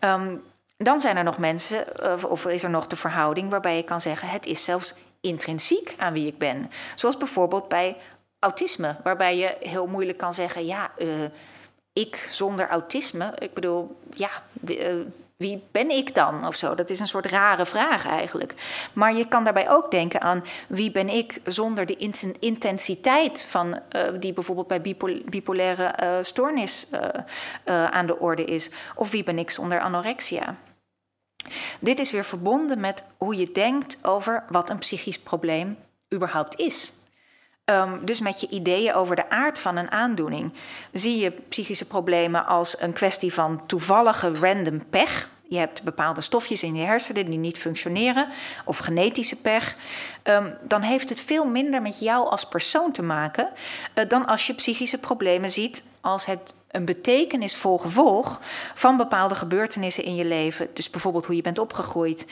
Um, 0.00 0.42
dan 0.76 1.00
zijn 1.00 1.16
er 1.16 1.24
nog 1.24 1.38
mensen, 1.38 1.84
of 2.30 2.46
is 2.46 2.62
er 2.62 2.70
nog 2.70 2.86
de 2.86 2.96
verhouding 2.96 3.50
waarbij 3.50 3.76
je 3.76 3.82
kan 3.82 4.00
zeggen: 4.00 4.28
het 4.28 4.46
is 4.46 4.64
zelfs 4.64 4.94
intrinsiek 5.20 5.94
aan 5.98 6.12
wie 6.12 6.26
ik 6.26 6.38
ben. 6.38 6.70
Zoals 6.94 7.16
bijvoorbeeld 7.16 7.68
bij 7.68 7.96
autisme, 8.38 8.96
waarbij 9.02 9.36
je 9.36 9.56
heel 9.60 9.86
moeilijk 9.86 10.18
kan 10.18 10.34
zeggen: 10.34 10.66
ja, 10.66 10.90
uh, 10.98 11.08
ik 11.92 12.16
zonder 12.16 12.68
autisme, 12.68 13.32
ik 13.38 13.54
bedoel, 13.54 13.96
ja. 14.14 14.30
Uh, 14.68 14.94
wie 15.36 15.62
ben 15.70 15.90
ik 15.90 16.14
dan 16.14 16.46
of 16.46 16.54
zo? 16.54 16.74
Dat 16.74 16.90
is 16.90 17.00
een 17.00 17.06
soort 17.06 17.26
rare 17.26 17.66
vraag 17.66 18.06
eigenlijk. 18.06 18.54
Maar 18.92 19.14
je 19.14 19.28
kan 19.28 19.44
daarbij 19.44 19.70
ook 19.70 19.90
denken 19.90 20.20
aan 20.20 20.44
wie 20.68 20.90
ben 20.90 21.08
ik 21.08 21.40
zonder 21.44 21.86
de 21.86 21.96
intensiteit 22.38 23.44
van 23.44 23.68
uh, 23.68 24.02
die 24.20 24.32
bijvoorbeeld 24.32 24.68
bij 24.68 24.80
bipol 24.80 25.20
bipolaire 25.24 26.18
stoornis 26.22 26.86
aan 27.64 28.06
de 28.06 28.18
orde 28.18 28.44
is. 28.44 28.70
Of 28.94 29.10
wie 29.10 29.22
ben 29.22 29.38
ik 29.38 29.50
zonder 29.50 29.80
anorexia? 29.80 30.56
Dit 31.80 31.98
is 31.98 32.12
weer 32.12 32.24
verbonden 32.24 32.80
met 32.80 33.02
hoe 33.16 33.36
je 33.36 33.52
denkt 33.52 33.98
over 34.02 34.44
wat 34.48 34.70
een 34.70 34.78
psychisch 34.78 35.18
probleem 35.18 35.76
überhaupt 36.14 36.58
is. 36.58 36.92
Um, 37.64 38.04
dus 38.04 38.20
met 38.20 38.40
je 38.40 38.48
ideeën 38.48 38.94
over 38.94 39.16
de 39.16 39.30
aard 39.30 39.58
van 39.58 39.76
een 39.76 39.90
aandoening. 39.90 40.52
Zie 40.92 41.18
je 41.18 41.30
psychische 41.30 41.84
problemen 41.84 42.46
als 42.46 42.80
een 42.80 42.92
kwestie 42.92 43.32
van 43.32 43.66
toevallige 43.66 44.34
random 44.34 44.88
pech. 44.88 45.30
Je 45.48 45.58
hebt 45.58 45.82
bepaalde 45.82 46.20
stofjes 46.20 46.62
in 46.62 46.74
je 46.74 46.84
hersenen 46.84 47.24
die 47.24 47.38
niet 47.38 47.58
functioneren, 47.58 48.28
of 48.64 48.78
genetische 48.78 49.36
pech. 49.36 49.76
Um, 50.24 50.56
dan 50.62 50.80
heeft 50.80 51.08
het 51.08 51.20
veel 51.20 51.44
minder 51.44 51.82
met 51.82 52.00
jou 52.00 52.28
als 52.28 52.48
persoon 52.48 52.92
te 52.92 53.02
maken 53.02 53.48
uh, 53.94 54.08
dan 54.08 54.26
als 54.26 54.46
je 54.46 54.54
psychische 54.54 54.98
problemen 54.98 55.50
ziet 55.50 55.82
als 56.00 56.26
het 56.26 56.54
een 56.70 56.84
betekenisvol 56.84 57.78
gevolg 57.78 58.40
van 58.74 58.96
bepaalde 58.96 59.34
gebeurtenissen 59.34 60.04
in 60.04 60.14
je 60.14 60.24
leven. 60.24 60.68
Dus 60.74 60.90
bijvoorbeeld 60.90 61.26
hoe 61.26 61.36
je 61.36 61.42
bent 61.42 61.58
opgegroeid, 61.58 62.26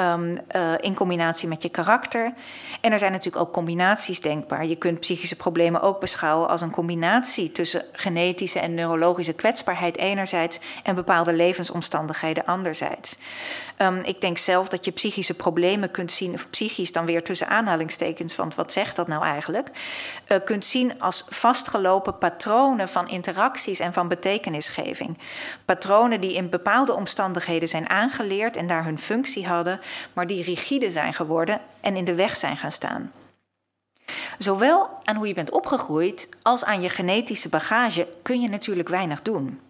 um, 0.00 0.38
uh, 0.56 0.72
in 0.80 0.94
combinatie 0.94 1.48
met 1.48 1.62
je 1.62 1.68
karakter. 1.68 2.32
En 2.80 2.92
er 2.92 2.98
zijn 2.98 3.12
natuurlijk 3.12 3.44
ook 3.44 3.52
combinaties 3.52 4.20
denkbaar. 4.20 4.66
Je 4.66 4.76
kunt 4.76 5.00
psychische 5.00 5.36
problemen 5.36 5.80
ook 5.80 6.00
beschouwen 6.00 6.48
als 6.48 6.60
een 6.60 6.70
combinatie 6.70 7.52
tussen 7.52 7.84
genetische 7.92 8.58
en 8.58 8.74
neurologische 8.74 9.32
kwetsbaarheid 9.32 9.96
enerzijds 9.96 10.58
en 10.82 10.94
bepaalde 10.94 11.32
levensomstandigheden 11.32 12.44
anderzijds. 12.44 13.16
Um, 13.78 14.00
ik 14.04 14.20
denk 14.20 14.38
zelf 14.38 14.68
dat 14.68 14.84
je 14.84 14.90
psychische 14.90 15.34
problemen 15.34 15.90
kunt 15.90 16.12
zien, 16.12 16.34
of 16.34 16.50
psychisch 16.50 16.92
dan 16.92 17.06
weer 17.06 17.22
tussen 17.22 17.48
aanhalingstekens, 17.48 18.36
want 18.36 18.54
wat 18.54 18.72
zegt 18.72 18.96
dat 18.96 19.08
nou 19.08 19.24
eigenlijk? 19.24 19.70
Uh, 20.28 20.38
kunt 20.44 20.64
zien 20.64 21.00
als 21.00 21.24
vastgelopen 21.28 22.18
patronen 22.18 22.88
van 22.88 23.08
interacties 23.08 23.80
en 23.84 23.92
van 23.92 24.08
betekenisgeving. 24.08 25.18
Patronen 25.64 26.20
die 26.20 26.34
in 26.34 26.50
bepaalde 26.50 26.92
omstandigheden 26.92 27.68
zijn 27.68 27.88
aangeleerd 27.88 28.56
en 28.56 28.66
daar 28.66 28.84
hun 28.84 28.98
functie 28.98 29.46
hadden, 29.46 29.80
maar 30.12 30.26
die 30.26 30.42
rigide 30.42 30.90
zijn 30.90 31.12
geworden 31.12 31.60
en 31.80 31.96
in 31.96 32.04
de 32.04 32.14
weg 32.14 32.36
zijn 32.36 32.56
gaan 32.56 32.72
staan. 32.72 33.12
Zowel 34.38 34.88
aan 35.04 35.16
hoe 35.16 35.26
je 35.26 35.34
bent 35.34 35.50
opgegroeid 35.50 36.28
als 36.42 36.64
aan 36.64 36.82
je 36.82 36.88
genetische 36.88 37.48
bagage 37.48 38.08
kun 38.22 38.40
je 38.40 38.48
natuurlijk 38.48 38.88
weinig 38.88 39.22
doen. 39.22 39.60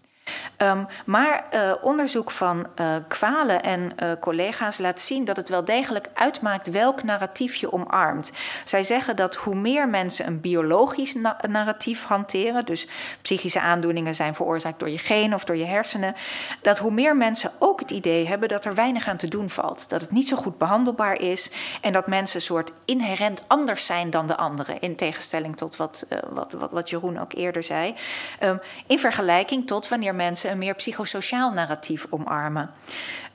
Um, 0.58 0.86
maar 1.06 1.44
uh, 1.54 1.72
onderzoek 1.80 2.30
van 2.30 2.66
uh, 2.80 2.94
Kwalen 3.08 3.62
en 3.62 3.92
uh, 4.02 4.12
collega's 4.20 4.78
laat 4.78 5.00
zien 5.00 5.24
dat 5.24 5.36
het 5.36 5.48
wel 5.48 5.64
degelijk 5.64 6.08
uitmaakt 6.14 6.70
welk 6.70 7.02
narratief 7.02 7.54
je 7.54 7.72
omarmt. 7.72 8.32
Zij 8.64 8.82
zeggen 8.82 9.16
dat 9.16 9.34
hoe 9.34 9.54
meer 9.54 9.88
mensen 9.88 10.26
een 10.26 10.40
biologisch 10.40 11.14
na 11.14 11.38
narratief 11.48 12.04
hanteren, 12.04 12.66
dus 12.66 12.88
psychische 13.22 13.60
aandoeningen 13.60 14.14
zijn 14.14 14.34
veroorzaakt 14.34 14.78
door 14.78 14.90
je 14.90 14.98
genen 14.98 15.34
of 15.34 15.44
door 15.44 15.56
je 15.56 15.64
hersenen, 15.64 16.14
dat 16.62 16.78
hoe 16.78 16.90
meer 16.90 17.16
mensen 17.16 17.50
ook 17.58 17.80
het 17.80 17.90
idee 17.90 18.26
hebben 18.26 18.48
dat 18.48 18.64
er 18.64 18.74
weinig 18.74 19.08
aan 19.08 19.16
te 19.16 19.28
doen 19.28 19.50
valt. 19.50 19.88
Dat 19.88 20.00
het 20.00 20.10
niet 20.10 20.28
zo 20.28 20.36
goed 20.36 20.58
behandelbaar 20.58 21.20
is 21.20 21.50
en 21.80 21.92
dat 21.92 22.06
mensen 22.06 22.36
een 22.36 22.42
soort 22.42 22.72
inherent 22.84 23.44
anders 23.46 23.86
zijn 23.86 24.10
dan 24.10 24.26
de 24.26 24.36
anderen. 24.36 24.80
In 24.80 24.96
tegenstelling 24.96 25.56
tot 25.56 25.76
wat, 25.76 26.06
wat, 26.30 26.56
wat, 26.70 26.90
Jeroen 26.90 27.20
ook 27.20 27.32
eerder 27.32 27.62
zei. 27.62 27.94
Um, 28.40 28.60
in 28.86 28.98
vergelijking 28.98 29.66
tot 29.66 29.88
wanneer 29.88 30.13
mensen 30.14 30.50
een 30.50 30.58
meer 30.58 30.74
psychosociaal 30.74 31.52
narratief 31.52 32.06
omarmen. 32.10 32.70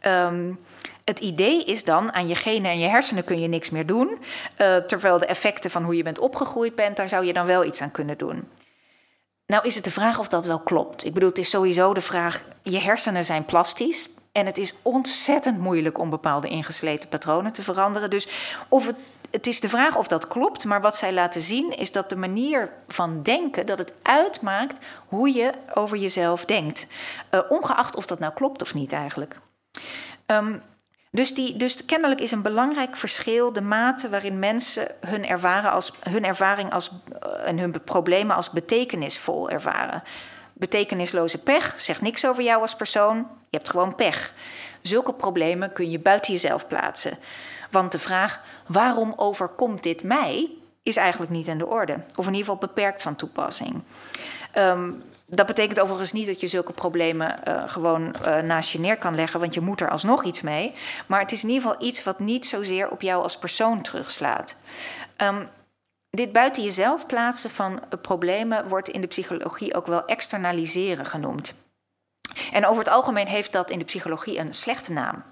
Um, 0.07 0.59
het 1.03 1.19
idee 1.19 1.63
is 1.63 1.83
dan, 1.83 2.13
aan 2.13 2.27
je 2.27 2.35
genen 2.35 2.71
en 2.71 2.79
je 2.79 2.87
hersenen 2.87 3.23
kun 3.23 3.39
je 3.39 3.47
niks 3.47 3.69
meer 3.69 3.85
doen. 3.85 4.17
Uh, 4.57 4.75
terwijl 4.75 5.17
de 5.17 5.25
effecten 5.25 5.71
van 5.71 5.83
hoe 5.83 5.95
je 5.95 6.03
bent 6.03 6.19
opgegroeid 6.19 6.75
bent, 6.75 6.97
daar 6.97 7.09
zou 7.09 7.25
je 7.25 7.33
dan 7.33 7.45
wel 7.45 7.63
iets 7.63 7.81
aan 7.81 7.91
kunnen 7.91 8.17
doen. 8.17 8.47
Nou 9.45 9.65
is 9.65 9.75
het 9.75 9.83
de 9.83 9.91
vraag 9.91 10.19
of 10.19 10.27
dat 10.27 10.45
wel 10.45 10.59
klopt. 10.59 11.05
Ik 11.05 11.13
bedoel, 11.13 11.29
het 11.29 11.37
is 11.37 11.49
sowieso 11.49 11.93
de 11.93 12.01
vraag, 12.01 12.43
je 12.63 12.79
hersenen 12.79 13.25
zijn 13.25 13.45
plastisch. 13.45 14.09
En 14.31 14.45
het 14.45 14.57
is 14.57 14.73
ontzettend 14.81 15.57
moeilijk 15.57 15.97
om 15.97 16.09
bepaalde 16.09 16.47
ingesleten 16.47 17.09
patronen 17.09 17.53
te 17.53 17.63
veranderen. 17.63 18.09
Dus 18.09 18.27
of 18.67 18.85
het 18.85 18.95
het 19.31 19.47
is 19.47 19.59
de 19.59 19.69
vraag 19.69 19.95
of 19.97 20.07
dat 20.07 20.27
klopt, 20.27 20.65
maar 20.65 20.81
wat 20.81 20.97
zij 20.97 21.13
laten 21.13 21.41
zien 21.41 21.77
is 21.77 21.91
dat 21.91 22.09
de 22.09 22.15
manier 22.15 22.69
van 22.87 23.21
denken, 23.21 23.65
dat 23.65 23.77
het 23.77 23.93
uitmaakt 24.01 24.85
hoe 25.07 25.33
je 25.33 25.51
over 25.73 25.97
jezelf 25.97 26.45
denkt. 26.45 26.87
Uh, 27.31 27.41
ongeacht 27.49 27.95
of 27.95 28.05
dat 28.05 28.19
nou 28.19 28.33
klopt 28.33 28.61
of 28.61 28.73
niet 28.73 28.91
eigenlijk. 28.91 29.39
Um, 30.25 30.61
dus, 31.11 31.33
die, 31.33 31.57
dus 31.57 31.85
kennelijk 31.85 32.21
is 32.21 32.31
een 32.31 32.41
belangrijk 32.41 32.95
verschil 32.95 33.53
de 33.53 33.61
mate 33.61 34.09
waarin 34.09 34.39
mensen 34.39 34.87
hun, 35.07 35.27
ervaren 35.27 35.71
als, 35.71 35.93
hun 36.09 36.25
ervaring 36.25 36.71
als, 36.71 36.91
uh, 37.23 37.47
en 37.47 37.59
hun 37.59 37.83
problemen 37.83 38.35
als 38.35 38.49
betekenisvol 38.49 39.49
ervaren. 39.49 40.03
Betekenisloze 40.53 41.37
pech 41.37 41.75
zegt 41.77 42.01
niks 42.01 42.25
over 42.25 42.43
jou 42.43 42.61
als 42.61 42.75
persoon, 42.75 43.17
je 43.49 43.57
hebt 43.57 43.69
gewoon 43.69 43.95
pech. 43.95 44.33
Zulke 44.81 45.13
problemen 45.13 45.73
kun 45.73 45.91
je 45.91 45.99
buiten 45.99 46.33
jezelf 46.33 46.67
plaatsen. 46.67 47.17
Want 47.69 47.91
de 47.91 47.99
vraag 47.99 48.41
waarom 48.67 49.13
overkomt 49.15 49.83
dit 49.83 50.03
mij 50.03 50.49
is 50.83 50.97
eigenlijk 50.97 51.31
niet 51.31 51.47
aan 51.47 51.57
de 51.57 51.67
orde. 51.67 51.93
Of 51.93 52.27
in 52.27 52.33
ieder 52.33 52.49
geval 52.49 52.67
beperkt 52.67 53.01
van 53.01 53.15
toepassing. 53.15 53.81
Um, 54.57 55.01
dat 55.25 55.45
betekent 55.45 55.79
overigens 55.79 56.11
niet 56.11 56.27
dat 56.27 56.41
je 56.41 56.47
zulke 56.47 56.73
problemen 56.73 57.35
uh, 57.47 57.63
gewoon 57.65 58.15
uh, 58.25 58.37
naast 58.37 58.71
je 58.71 58.79
neer 58.79 58.97
kan 58.97 59.15
leggen, 59.15 59.39
want 59.39 59.53
je 59.53 59.61
moet 59.61 59.81
er 59.81 59.89
alsnog 59.89 60.23
iets 60.23 60.41
mee. 60.41 60.73
Maar 61.07 61.19
het 61.19 61.31
is 61.31 61.43
in 61.43 61.49
ieder 61.49 61.67
geval 61.67 61.87
iets 61.87 62.03
wat 62.03 62.19
niet 62.19 62.45
zozeer 62.45 62.89
op 62.89 63.01
jou 63.01 63.23
als 63.23 63.37
persoon 63.37 63.81
terugslaat. 63.81 64.55
Um, 65.17 65.49
dit 66.09 66.31
buiten 66.31 66.63
jezelf 66.63 67.05
plaatsen 67.05 67.49
van 67.49 67.81
problemen 68.01 68.67
wordt 68.67 68.89
in 68.89 69.01
de 69.01 69.07
psychologie 69.07 69.75
ook 69.75 69.87
wel 69.87 70.05
externaliseren 70.05 71.05
genoemd. 71.05 71.55
En 72.51 72.65
over 72.65 72.83
het 72.83 72.93
algemeen 72.93 73.27
heeft 73.27 73.51
dat 73.51 73.69
in 73.69 73.79
de 73.79 73.85
psychologie 73.85 74.39
een 74.39 74.53
slechte 74.53 74.91
naam. 74.91 75.23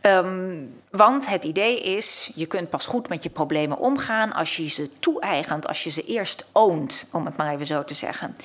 Ehm, 0.00 0.62
want 0.90 1.28
het 1.28 1.44
idee 1.44 1.80
is, 1.80 2.30
je 2.34 2.46
kunt 2.46 2.70
pas 2.70 2.86
goed 2.86 3.08
met 3.08 3.22
je 3.22 3.30
problemen 3.30 3.78
omgaan 3.78 4.32
als 4.32 4.56
je 4.56 4.68
ze 4.68 4.90
toe-eigent, 4.98 5.66
als 5.66 5.84
je 5.84 5.90
ze 5.90 6.04
eerst 6.04 6.44
oont, 6.52 7.06
om 7.12 7.24
het 7.24 7.36
maar 7.36 7.52
even 7.52 7.66
zo 7.66 7.84
te 7.84 7.94
zeggen. 7.94 8.36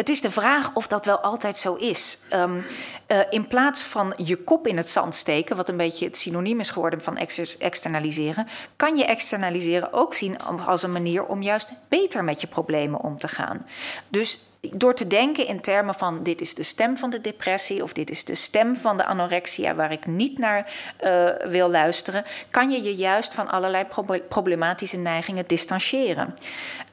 Het 0.00 0.08
is 0.08 0.20
de 0.20 0.30
vraag 0.30 0.74
of 0.74 0.86
dat 0.86 1.04
wel 1.04 1.18
altijd 1.18 1.58
zo 1.58 1.74
is. 1.74 2.18
Um, 2.32 2.64
uh, 3.08 3.18
in 3.30 3.46
plaats 3.46 3.82
van 3.82 4.12
je 4.16 4.36
kop 4.36 4.66
in 4.66 4.76
het 4.76 4.90
zand 4.90 5.14
steken, 5.14 5.56
wat 5.56 5.68
een 5.68 5.76
beetje 5.76 6.04
het 6.04 6.16
synoniem 6.16 6.60
is 6.60 6.70
geworden 6.70 7.00
van 7.00 7.16
externaliseren, 7.58 8.48
kan 8.76 8.96
je 8.96 9.04
externaliseren 9.04 9.92
ook 9.92 10.14
zien 10.14 10.38
als 10.66 10.82
een 10.82 10.92
manier 10.92 11.26
om 11.26 11.42
juist 11.42 11.72
beter 11.88 12.24
met 12.24 12.40
je 12.40 12.46
problemen 12.46 13.00
om 13.00 13.16
te 13.16 13.28
gaan. 13.28 13.66
Dus 14.08 14.38
door 14.60 14.94
te 14.94 15.06
denken 15.06 15.46
in 15.46 15.60
termen 15.60 15.94
van 15.94 16.22
dit 16.22 16.40
is 16.40 16.54
de 16.54 16.62
stem 16.62 16.96
van 16.96 17.10
de 17.10 17.20
depressie 17.20 17.82
of 17.82 17.92
dit 17.92 18.10
is 18.10 18.24
de 18.24 18.34
stem 18.34 18.76
van 18.76 18.96
de 18.96 19.04
anorexia 19.04 19.74
waar 19.74 19.92
ik 19.92 20.06
niet 20.06 20.38
naar 20.38 20.72
uh, 21.04 21.30
wil 21.44 21.70
luisteren, 21.70 22.24
kan 22.50 22.70
je 22.70 22.82
je 22.82 22.94
juist 22.94 23.34
van 23.34 23.48
allerlei 23.48 23.86
problematische 24.28 24.96
neigingen 24.96 25.44
distancieren. 25.46 26.34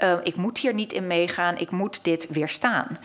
Uh, 0.04 0.14
ik 0.24 0.36
moet 0.36 0.58
hier 0.58 0.74
niet 0.74 0.94
in 0.94 1.08
meegaan, 1.08 1.58
ik 1.58 1.72
moet 1.72 2.04
dit 2.04 2.28
weerstaan. 2.30 2.98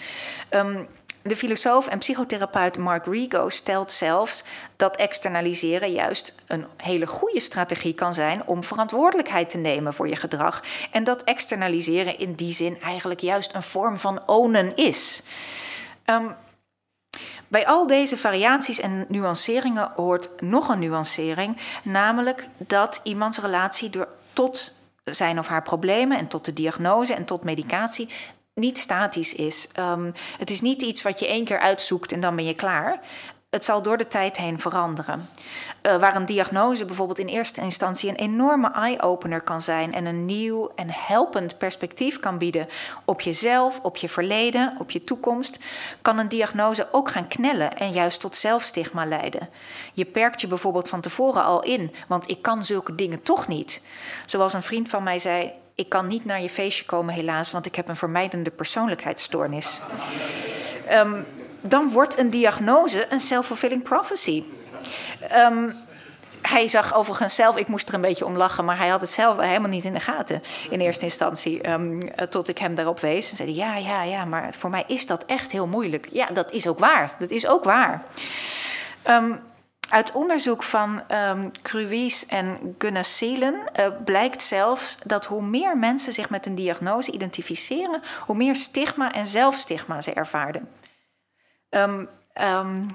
Um, 0.51 0.89
de 1.23 1.37
filosoof 1.37 1.87
en 1.87 1.99
psychotherapeut 1.99 2.79
Mark 2.79 3.07
Rigo 3.07 3.49
stelt 3.49 3.93
zelfs 3.93 4.45
dat 4.77 4.97
externaliseren 4.97 5.93
juist 5.93 6.35
een 6.47 6.67
hele 6.77 7.07
goede 7.07 7.41
strategie 7.41 7.95
kan 7.95 8.15
zijn 8.15 8.47
om 8.47 8.63
verantwoordelijkheid 8.63 9.51
te 9.51 9.59
nemen 9.59 9.95
voor 9.95 10.09
je 10.09 10.17
gedrag. 10.17 10.63
En 10.91 11.05
dat 11.05 11.25
externaliseren 11.25 12.19
in 12.19 12.35
die 12.35 12.53
zin 12.53 12.81
eigenlijk 12.81 13.21
juist 13.21 13.55
een 13.55 13.63
vorm 13.63 13.97
van 13.97 14.27
ownen 14.27 14.77
is. 14.77 15.23
Um, 16.07 16.35
bij 17.49 17.67
al 17.67 17.87
deze 17.87 18.17
variaties 18.17 18.81
en 18.81 19.05
nuanceringen 19.09 19.93
hoort 19.97 20.41
nog 20.41 20.69
een 20.69 20.79
nuancering, 20.79 21.57
namelijk 21.83 22.49
dat 22.59 23.01
iemands 23.03 23.39
relatie 23.39 23.91
door, 23.91 24.09
tot 24.33 24.81
zijn 25.05 25.39
of 25.39 25.47
haar 25.47 25.63
problemen 25.63 26.19
en 26.19 26.29
tot 26.29 26.45
de 26.45 26.53
diagnose 26.53 27.15
en 27.15 27.25
tot 27.25 27.45
medicatie 27.45 28.09
niet 28.55 28.79
statisch 28.79 29.35
is. 29.35 29.69
Um, 29.79 30.13
het 30.39 30.51
is 30.51 30.61
niet 30.61 30.83
iets 30.83 31.03
wat 31.03 31.19
je 31.19 31.27
één 31.27 31.45
keer 31.45 31.59
uitzoekt 31.59 32.13
en 32.13 32.21
dan 32.21 32.37
ben 32.37 32.45
je 32.45 32.55
klaar. 32.55 33.01
Het 33.51 33.65
zal 33.65 33.83
door 33.83 33.97
de 33.97 34.07
tijd 34.07 34.37
heen 34.37 34.61
veranderen. 34.61 35.29
Uh, 35.83 35.97
waar 35.97 36.17
een 36.17 36.27
diagnose 36.27 36.85
bijvoorbeeld 36.85 37.19
in 37.19 37.27
eerste 37.27 37.61
instantie 37.61 38.09
een 38.09 38.17
enorme 38.17 38.71
eye-opener 38.71 39.41
kan 39.41 39.63
zijn 39.63 39.95
en 39.95 40.07
een 40.07 40.25
nieuw 40.25 40.73
en 40.77 40.87
helpend 40.91 41.59
perspectief 41.59 42.21
kan 42.21 42.39
bieden 42.39 42.69
op 43.05 43.21
jezelf, 43.21 43.81
op 43.83 43.97
je 43.97 44.09
verleden, 44.09 44.77
op 44.79 44.91
je 44.91 45.05
toekomst, 45.05 45.59
kan 46.03 46.19
een 46.19 46.29
diagnose 46.29 46.89
ook 46.93 47.11
gaan 47.11 47.29
knellen 47.29 47.77
en 47.79 47.93
juist 47.93 48.21
tot 48.21 48.37
zelfstigma 48.37 49.07
leiden. 49.07 49.49
Je 49.93 50.05
perkt 50.05 50.41
je 50.41 50.47
bijvoorbeeld 50.47 50.89
van 50.89 51.01
tevoren 51.01 51.45
al 51.45 51.63
in, 51.63 51.95
want 52.09 52.31
ik 52.31 52.43
kan 52.43 52.63
zulke 52.63 52.95
dingen 52.95 53.23
toch 53.23 53.49
niet. 53.49 53.83
Zoals 54.27 54.53
een 54.53 54.63
vriend 54.63 54.89
van 54.89 55.03
mij 55.03 55.19
zei: 55.19 55.53
ik 55.75 55.89
kan 55.89 56.07
niet 56.07 56.25
naar 56.25 56.43
je 56.43 56.49
feestje 56.49 56.85
komen, 56.85 57.15
helaas, 57.15 57.51
want 57.51 57.67
ik 57.67 57.75
heb 57.75 57.89
een 57.89 57.97
vermijdende 57.97 58.51
persoonlijkheidsstoornis. 58.51 59.81
Um, 60.93 61.27
dan 61.61 61.89
wordt 61.91 62.19
een 62.19 62.31
diagnose 62.31 63.07
een 63.11 63.21
self-fulfilling 63.21 63.83
prophecy. 63.83 64.45
Um, 65.33 65.77
hij 66.43 66.69
zag 66.69 66.95
overigens 66.95 67.35
zelf, 67.35 67.57
ik 67.57 67.69
moest 67.69 67.89
er 67.89 67.95
een 67.95 68.01
beetje 68.01 68.27
om 68.27 68.37
lachen, 68.37 68.65
maar 68.65 68.79
hij 68.79 68.89
had 68.89 69.01
het 69.01 69.11
zelf 69.11 69.39
helemaal 69.39 69.69
niet 69.69 69.85
in 69.85 69.93
de 69.93 70.01
gaten 70.01 70.43
in 70.71 70.81
eerste 70.81 71.05
instantie. 71.05 71.71
Um, 71.71 72.01
tot 72.29 72.49
ik 72.49 72.59
hem 72.59 72.75
daarop 72.75 73.01
wees. 73.01 73.31
En 73.31 73.37
zei 73.37 73.55
ja, 73.55 73.77
ja, 73.77 74.03
ja, 74.03 74.25
maar 74.25 74.55
voor 74.55 74.71
mij 74.71 74.85
is 74.87 75.07
dat 75.07 75.25
echt 75.25 75.53
heel 75.53 75.67
moeilijk. 75.67 76.09
Ja, 76.13 76.27
dat 76.27 76.53
is 76.53 76.67
ook 76.67 76.79
waar. 76.79 77.15
Dat 77.19 77.31
is 77.31 77.47
ook 77.47 77.65
waar. 77.65 78.03
Um, 79.09 79.41
uit 79.93 80.13
onderzoek 80.13 80.63
van 80.63 81.03
um, 81.09 81.51
ehm, 81.63 82.19
en 82.29 82.75
Gunnacelen 82.79 83.55
uh, 83.55 83.87
blijkt 84.05 84.43
zelfs 84.43 84.99
dat 85.05 85.25
hoe 85.25 85.43
meer 85.43 85.79
mensen 85.79 86.13
zich 86.13 86.31
met 86.31 86.47
een 86.47 86.55
diagnose 86.55 87.11
identificeren, 87.11 88.03
hoe 88.27 88.37
meer 88.37 88.57
stigma 88.57 89.13
en 89.13 89.27
zelfstigma 89.27 90.01
ze 90.01 90.13
ervaarden. 90.13 90.69
Um, 91.71 92.09
um, 92.43 92.95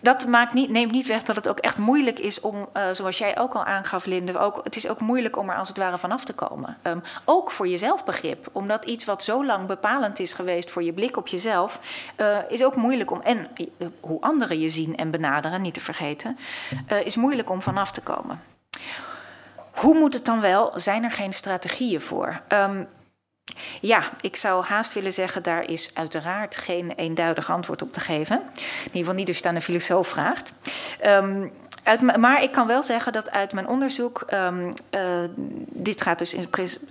dat 0.00 0.26
maakt 0.26 0.52
niet, 0.52 0.70
neemt 0.70 0.92
niet 0.92 1.06
weg 1.06 1.22
dat 1.22 1.36
het 1.36 1.48
ook 1.48 1.58
echt 1.58 1.76
moeilijk 1.76 2.18
is 2.18 2.40
om, 2.40 2.68
uh, 2.76 2.82
zoals 2.92 3.18
jij 3.18 3.38
ook 3.38 3.54
al 3.54 3.64
aangaf, 3.64 4.04
Linde, 4.04 4.38
ook, 4.38 4.60
het 4.64 4.76
is 4.76 4.88
ook 4.88 5.00
moeilijk 5.00 5.36
om 5.36 5.50
er 5.50 5.56
als 5.56 5.68
het 5.68 5.76
ware 5.76 5.98
vanaf 5.98 6.24
te 6.24 6.32
komen. 6.32 6.76
Um, 6.82 7.02
ook 7.24 7.50
voor 7.50 7.68
je 7.68 7.76
zelfbegrip, 7.76 8.48
omdat 8.52 8.84
iets 8.84 9.04
wat 9.04 9.22
zo 9.22 9.44
lang 9.44 9.66
bepalend 9.66 10.18
is 10.18 10.32
geweest 10.32 10.70
voor 10.70 10.82
je 10.82 10.92
blik 10.92 11.16
op 11.16 11.28
jezelf, 11.28 11.80
uh, 12.16 12.38
is 12.48 12.64
ook 12.64 12.76
moeilijk 12.76 13.10
om, 13.10 13.20
en 13.20 13.48
uh, 13.56 13.88
hoe 14.00 14.20
anderen 14.20 14.60
je 14.60 14.68
zien 14.68 14.96
en 14.96 15.10
benaderen, 15.10 15.62
niet 15.62 15.74
te 15.74 15.80
vergeten, 15.80 16.38
is 17.04 17.16
moeilijk 17.16 17.50
om 17.50 17.62
vanaf 17.62 17.92
te 17.92 18.00
komen. 18.00 18.40
Hoe 19.74 19.98
moet 19.98 20.14
het 20.14 20.24
dan 20.24 20.40
wel? 20.40 20.72
Zijn 20.74 21.04
er 21.04 21.10
geen 21.10 21.32
strategieën 21.32 22.00
voor? 22.00 22.40
Um, 22.48 22.88
ja, 23.80 24.10
ik 24.20 24.36
zou 24.36 24.64
haast 24.64 24.92
willen 24.92 25.12
zeggen, 25.12 25.42
daar 25.42 25.70
is 25.70 25.90
uiteraard 25.94 26.56
geen 26.56 26.90
eenduidig 26.90 27.50
antwoord 27.50 27.82
op 27.82 27.92
te 27.92 28.00
geven. 28.00 28.36
In 28.36 28.84
ieder 28.84 28.98
geval 28.98 29.14
niet 29.14 29.28
als 29.28 29.38
je 29.38 29.48
een 29.48 29.62
filosoof 29.62 30.08
vraagt. 30.08 30.52
Uit, 31.82 32.16
maar 32.16 32.42
ik 32.42 32.52
kan 32.52 32.66
wel 32.66 32.82
zeggen 32.82 33.12
dat 33.12 33.30
uit 33.30 33.52
mijn 33.52 33.68
onderzoek, 33.68 34.24
um, 34.32 34.72
uh, 34.90 35.00
dit 35.66 36.00
gaat 36.00 36.18
dus 36.18 36.36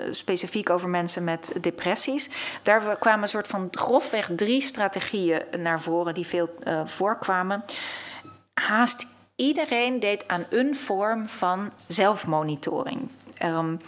specifiek 0.09 0.69
over 0.69 0.89
mensen 0.89 1.23
met 1.23 1.51
depressies, 1.61 2.29
daar 2.63 2.97
kwamen 2.97 3.21
een 3.21 3.27
soort 3.27 3.47
van 3.47 3.67
grofweg 3.71 4.29
drie 4.35 4.61
strategieën 4.61 5.41
naar 5.57 5.81
voren 5.81 6.13
die 6.13 6.27
veel 6.27 6.55
uh, 6.63 6.81
voorkwamen. 6.85 7.63
Haast 8.53 9.07
iedereen 9.35 9.99
deed 9.99 10.27
aan 10.27 10.45
een 10.49 10.75
vorm 10.75 11.25
van 11.27 11.71
zelfmonitoring. 11.87 13.09
Um, 13.43 13.79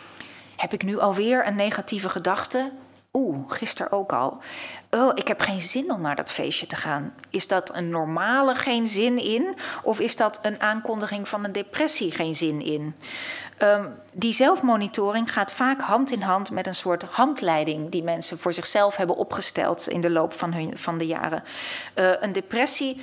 heb 0.60 0.74
ik 0.74 0.84
nu 0.84 1.00
alweer 1.00 1.48
een 1.48 1.56
negatieve 1.56 2.10
gedachte? 2.10 2.72
Oeh, 3.14 3.38
gisteren 3.48 3.92
ook 3.92 4.14
al. 4.14 4.38
Oh, 4.90 5.12
ik 5.16 5.28
heb 5.28 5.42
geen 5.42 5.60
zin 5.60 5.92
om 5.92 6.02
naar 6.02 6.16
dat 6.16 6.32
feestje 6.32 6.68
te 6.68 6.76
gaan. 6.76 7.14
Is 7.30 7.48
dat 7.48 7.76
een 7.76 7.90
normale 7.90 8.56
geen 8.56 8.88
zin 8.88 9.18
in? 9.18 9.56
Of 9.84 10.00
is 10.00 10.16
dat 10.16 10.40
een 10.42 10.62
aankondiging 10.62 11.30
van 11.30 11.44
een 11.44 11.52
depressie 11.52 12.12
geen 12.12 12.36
zin 12.36 12.62
in? 12.62 12.96
Um, 13.64 13.96
die 14.12 14.34
zelfmonitoring 14.34 15.34
gaat 15.34 15.52
vaak 15.52 15.82
hand 15.82 16.12
in 16.12 16.22
hand 16.22 16.52
met 16.52 16.68
een 16.68 16.76
soort 16.76 17.04
handleiding 17.04 17.90
die 17.90 18.04
mensen 18.04 18.40
voor 18.40 18.54
zichzelf 18.54 18.96
hebben 18.96 19.16
opgesteld 19.16 19.88
in 19.88 20.02
de 20.02 20.10
loop 20.10 20.34
van, 20.34 20.54
hun, 20.54 20.78
van 20.78 20.98
de 20.98 21.06
jaren. 21.06 21.44
Uh, 21.96 22.12
een 22.20 22.32
depressie 22.32 23.02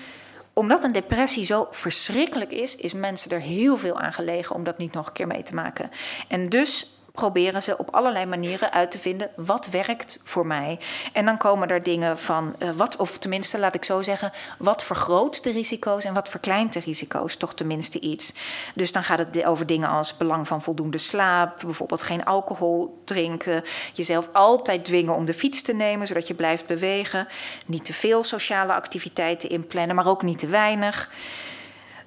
omdat 0.53 0.85
een 0.85 0.93
depressie 0.93 1.45
zo 1.45 1.69
verschrikkelijk 1.71 2.53
is, 2.53 2.77
is 2.77 2.93
mensen 2.93 3.31
er 3.31 3.41
heel 3.41 3.77
veel 3.77 3.99
aan 4.01 4.13
gelegen 4.13 4.55
om 4.55 4.65
dat 4.65 4.79
niet 4.79 4.93
nog 4.93 5.07
een 5.07 5.13
keer 5.13 5.27
mee 5.27 5.43
te 5.43 5.55
maken. 5.55 5.91
En 6.29 6.49
dus 6.49 6.96
proberen 7.17 7.63
ze 7.63 7.79
op 7.79 7.95
allerlei 7.95 8.27
manieren 8.27 8.73
uit 8.73 8.91
te 8.91 8.99
vinden 8.99 9.31
wat 9.37 9.67
werkt 9.67 10.21
voor 10.25 10.47
mij. 10.47 10.79
En 11.13 11.25
dan 11.25 11.39
komen 11.39 11.69
er 11.69 11.83
dingen 11.83 12.19
van 12.19 12.55
uh, 12.59 12.71
wat, 12.71 12.97
of 12.97 13.19
tenminste 13.19 13.59
laat 13.59 13.75
ik 13.75 13.85
zo 13.85 14.03
zeggen, 14.03 14.33
wat 14.59 14.83
vergroot 14.83 15.43
de 15.43 15.51
risico's 15.51 16.05
en 16.05 16.15
wat 16.15 16.29
verkleint 16.29 16.73
de 16.73 16.81
risico's, 16.81 17.37
toch 17.37 17.55
tenminste 17.55 18.01
iets. 18.01 18.33
Dus 18.75 18.93
dan 18.93 19.05
gaat 19.05 19.19
het 19.19 19.45
over 19.45 19.67
dingen 19.67 19.89
als 19.89 20.17
belang 20.17 20.49
van 20.49 20.63
voldoende 20.63 20.99
slaap, 20.99 21.61
bijvoorbeeld 21.65 22.03
geen 22.03 22.25
alcohol 22.25 23.03
drinken, 23.05 23.63
jezelf 23.93 24.29
altijd 24.33 24.85
dwingen 24.85 25.15
om 25.15 25.25
de 25.25 25.35
fiets 25.35 25.63
te 25.63 25.73
nemen 25.73 26.07
zodat 26.07 26.29
je 26.29 26.35
blijft 26.35 26.67
bewegen, 26.67 27.29
niet 27.67 27.85
te 27.85 27.93
veel 27.93 28.25
sociale 28.25 28.73
activiteiten 28.73 29.51
inplannen, 29.51 29.97
maar 29.97 30.09
ook 30.09 30.23
niet 30.23 30.39
te 30.39 30.47
weinig. 30.47 31.11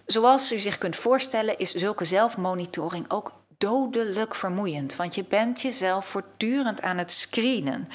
Zoals 0.05 0.53
u 0.53 0.57
zich 0.57 0.77
kunt 0.77 0.95
voorstellen, 0.95 1.57
is 1.57 1.73
zulke 1.73 2.05
zelfmonitoring 2.05 3.05
ook 3.07 3.31
dodelijk 3.59 4.35
vermoeiend. 4.35 4.95
Want 4.95 5.15
je 5.15 5.23
bent 5.23 5.61
jezelf 5.61 6.05
voortdurend 6.05 6.81
aan 6.81 6.97
het 6.97 7.11
screenen. 7.11 7.89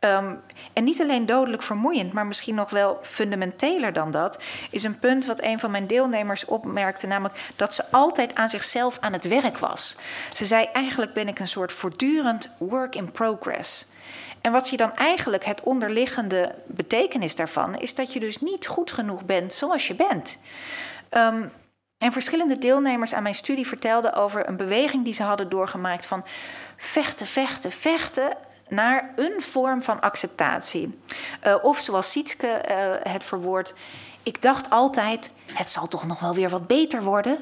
Um, 0.00 0.40
en 0.72 0.84
niet 0.84 1.00
alleen 1.00 1.26
dodelijk 1.26 1.62
vermoeiend, 1.62 2.12
maar 2.12 2.26
misschien 2.26 2.54
nog 2.54 2.70
wel 2.70 2.98
fundamenteler 3.02 3.92
dan 3.92 4.10
dat, 4.10 4.42
is 4.70 4.82
een 4.82 4.98
punt 4.98 5.26
wat 5.26 5.42
een 5.42 5.58
van 5.58 5.70
mijn 5.70 5.86
deelnemers 5.86 6.44
opmerkte, 6.44 7.06
namelijk 7.06 7.40
dat 7.56 7.74
ze 7.74 7.90
altijd 7.90 8.34
aan 8.34 8.48
zichzelf 8.48 8.98
aan 9.00 9.12
het 9.12 9.28
werk 9.28 9.58
was. 9.58 9.96
Ze 10.32 10.44
zei: 10.44 10.68
Eigenlijk 10.72 11.12
ben 11.12 11.28
ik 11.28 11.38
een 11.38 11.48
soort 11.48 11.72
voortdurend 11.72 12.48
work 12.58 12.94
in 12.94 13.12
progress. 13.12 13.86
En 14.40 14.52
wat 14.52 14.68
je 14.68 14.76
dan 14.76 14.94
eigenlijk 14.94 15.44
het 15.44 15.62
onderliggende 15.62 16.54
betekenis 16.66 17.34
daarvan 17.34 17.78
is 17.78 17.94
dat 17.94 18.12
je 18.12 18.20
dus 18.20 18.40
niet 18.40 18.66
goed 18.66 18.92
genoeg 18.92 19.24
bent 19.24 19.52
zoals 19.52 19.86
je 19.86 19.94
bent. 19.94 20.38
Um, 21.10 21.52
en 22.00 22.12
verschillende 22.12 22.58
deelnemers 22.58 23.14
aan 23.14 23.22
mijn 23.22 23.34
studie 23.34 23.66
vertelden 23.66 24.14
over 24.14 24.48
een 24.48 24.56
beweging 24.56 25.04
die 25.04 25.12
ze 25.12 25.22
hadden 25.22 25.48
doorgemaakt 25.48 26.06
van 26.06 26.24
vechten, 26.76 27.26
vechten, 27.26 27.70
vechten 27.70 28.36
naar 28.68 29.12
een 29.16 29.40
vorm 29.42 29.82
van 29.82 30.00
acceptatie. 30.00 30.98
Uh, 31.46 31.54
of 31.62 31.78
zoals 31.78 32.10
Sietske 32.10 32.46
uh, 32.70 33.12
het 33.12 33.24
verwoordt, 33.24 33.74
ik 34.22 34.42
dacht 34.42 34.70
altijd, 34.70 35.30
het 35.52 35.70
zal 35.70 35.88
toch 35.88 36.06
nog 36.06 36.20
wel 36.20 36.34
weer 36.34 36.48
wat 36.48 36.66
beter 36.66 37.02
worden. 37.02 37.38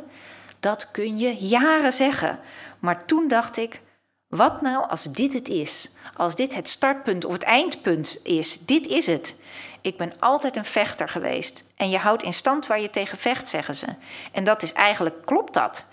Dat 0.61 0.91
kun 0.91 1.19
je 1.19 1.37
jaren 1.37 1.93
zeggen. 1.93 2.39
Maar 2.79 3.05
toen 3.05 3.29
dacht 3.29 3.57
ik, 3.57 3.83
wat 4.29 4.63
nou 4.63 4.89
als 4.89 5.05
dit 5.05 5.33
het 5.33 5.49
is? 5.49 5.91
Als 6.13 6.35
dit 6.35 6.55
het 6.55 6.69
startpunt 6.69 7.25
of 7.25 7.33
het 7.33 7.43
eindpunt 7.43 8.21
is, 8.23 8.59
dit 8.59 8.87
is 8.87 9.07
het. 9.07 9.37
Ik 9.81 9.97
ben 9.97 10.13
altijd 10.19 10.57
een 10.57 10.65
vechter 10.65 11.09
geweest. 11.09 11.65
En 11.77 11.91
je 11.91 11.99
houdt 11.99 12.23
in 12.23 12.33
stand 12.33 12.67
waar 12.67 12.81
je 12.81 12.91
tegen 12.91 13.19
vecht, 13.19 13.49
zeggen 13.49 13.75
ze. 13.75 13.87
En 14.33 14.45
dat 14.45 14.63
is 14.63 14.73
eigenlijk, 14.73 15.25
klopt 15.25 15.55
dat? 15.55 15.87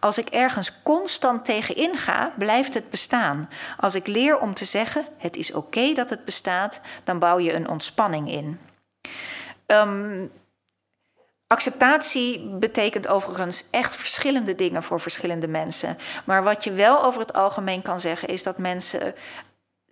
Als 0.00 0.18
ik 0.18 0.28
ergens 0.28 0.82
constant 0.82 1.44
tegenin 1.44 1.96
ga, 1.96 2.32
blijft 2.38 2.74
het 2.74 2.90
bestaan. 2.90 3.48
Als 3.76 3.94
ik 3.94 4.06
leer 4.06 4.38
om 4.38 4.54
te 4.54 4.64
zeggen: 4.64 5.06
het 5.16 5.36
is 5.36 5.52
oké 5.52 5.92
dat 5.92 6.10
het 6.10 6.24
bestaat, 6.24 6.80
dan 7.04 7.18
bouw 7.18 7.38
je 7.38 7.52
een 7.52 7.68
ontspanning 7.68 8.30
in. 8.30 8.60
Ehm, 9.66 10.26
acceptatie 11.48 12.48
betekent 12.58 13.08
overigens 13.08 13.64
echt 13.70 13.96
verschillende 13.96 14.54
dingen 14.54 14.82
voor 14.82 15.00
verschillende 15.00 15.48
mensen. 15.48 15.98
Maar 16.24 16.42
wat 16.42 16.64
je 16.64 16.72
wel 16.72 17.04
over 17.04 17.20
het 17.20 17.32
algemeen 17.32 17.82
kan 17.82 18.00
zeggen, 18.00 18.28
is 18.28 18.42
dat 18.42 18.58
mensen 18.58 19.14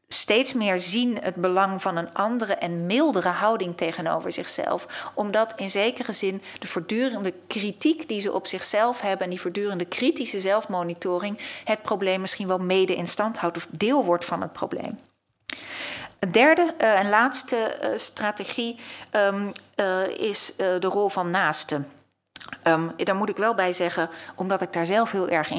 steeds 0.09 0.53
meer 0.53 0.79
zien 0.79 1.19
het 1.23 1.35
belang 1.35 1.83
van 1.83 1.97
een 1.97 2.15
andere 2.15 2.55
en 2.55 2.87
mildere 2.87 3.29
houding 3.29 3.77
tegenover 3.77 4.33
zichzelf. 4.33 5.11
Omdat 5.15 5.53
in 5.57 5.71
zekere 5.71 6.13
zin 6.13 6.43
de 6.59 6.67
voortdurende 6.67 7.35
kritiek 7.47 8.09
die 8.09 8.21
ze 8.21 8.33
op 8.33 8.47
zichzelf 8.47 9.01
hebben 9.01 9.25
en 9.25 9.31
die 9.31 9.41
voortdurende 9.41 9.85
kritische 9.85 10.41
zelfmonitoring 10.41 11.39
het 11.65 11.83
probleem 11.83 12.21
misschien 12.21 12.47
wel 12.47 12.59
mede 12.59 12.97
in 12.97 13.07
stand 13.07 13.39
houdt 13.39 13.57
of 13.57 13.69
deel 13.71 14.05
wordt 14.05 14.25
van 14.25 14.41
het 14.41 14.53
probleem. 14.53 14.99
Een 16.27 16.33
derde 16.33 16.75
uh, 16.81 16.99
en 16.99 17.09
laatste 17.09 17.79
uh, 17.83 17.89
strategie 17.97 18.79
um, 19.13 19.53
uh, 19.77 20.09
is 20.09 20.53
de 20.57 20.87
rol 20.87 21.09
van 21.09 21.31
naasten. 21.31 21.96
Um, 22.69 22.93
daar 22.97 23.17
moet 23.17 23.29
ik 23.29 23.37
wel 23.37 23.55
bij 23.55 23.73
zeggen, 23.73 24.11
omdat 24.35 24.63
ik 24.63 24.73
daar 24.73 24.87
zelf 24.87 25.11
heel 25.11 25.29
erg 25.29 25.51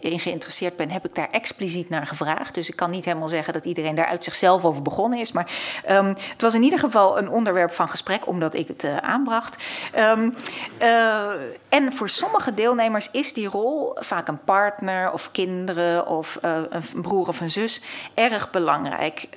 in, 0.00 0.18
geïnteresseerd 0.20 0.76
ben, 0.76 0.90
heb 0.90 1.04
ik 1.04 1.14
daar 1.14 1.30
expliciet 1.30 1.88
naar 1.88 2.06
gevraagd. 2.06 2.54
Dus 2.54 2.68
ik 2.68 2.76
kan 2.76 2.90
niet 2.90 3.04
helemaal 3.04 3.28
zeggen 3.28 3.52
dat 3.52 3.64
iedereen 3.64 3.94
daar 3.94 4.06
uit 4.06 4.24
zichzelf 4.24 4.64
over 4.64 4.82
begonnen 4.82 5.18
is. 5.18 5.32
Maar 5.32 5.50
um, 5.88 6.06
het 6.08 6.42
was 6.42 6.54
in 6.54 6.62
ieder 6.62 6.78
geval 6.78 7.18
een 7.18 7.28
onderwerp 7.28 7.70
van 7.70 7.88
gesprek, 7.88 8.26
omdat 8.26 8.54
ik 8.54 8.68
het 8.68 8.84
uh, 8.84 8.96
aanbracht. 8.96 9.64
Um, 9.98 10.34
uh, 10.82 11.30
en 11.68 11.92
voor 11.92 12.08
sommige 12.08 12.54
deelnemers 12.54 13.10
is 13.10 13.32
die 13.32 13.48
rol, 13.48 13.96
vaak 13.98 14.28
een 14.28 14.44
partner 14.44 15.12
of 15.12 15.30
kinderen 15.30 16.06
of 16.06 16.38
uh, 16.44 16.58
een 16.70 17.00
broer 17.02 17.28
of 17.28 17.40
een 17.40 17.50
zus, 17.50 17.80
erg 18.14 18.50
belangrijk. 18.50 19.28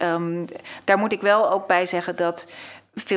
daar 0.83 0.97
moet 0.97 1.11
ik 1.11 1.21
wel 1.21 1.51
ook 1.51 1.67
bij 1.67 1.85
zeggen 1.85 2.15
dat 2.15 2.47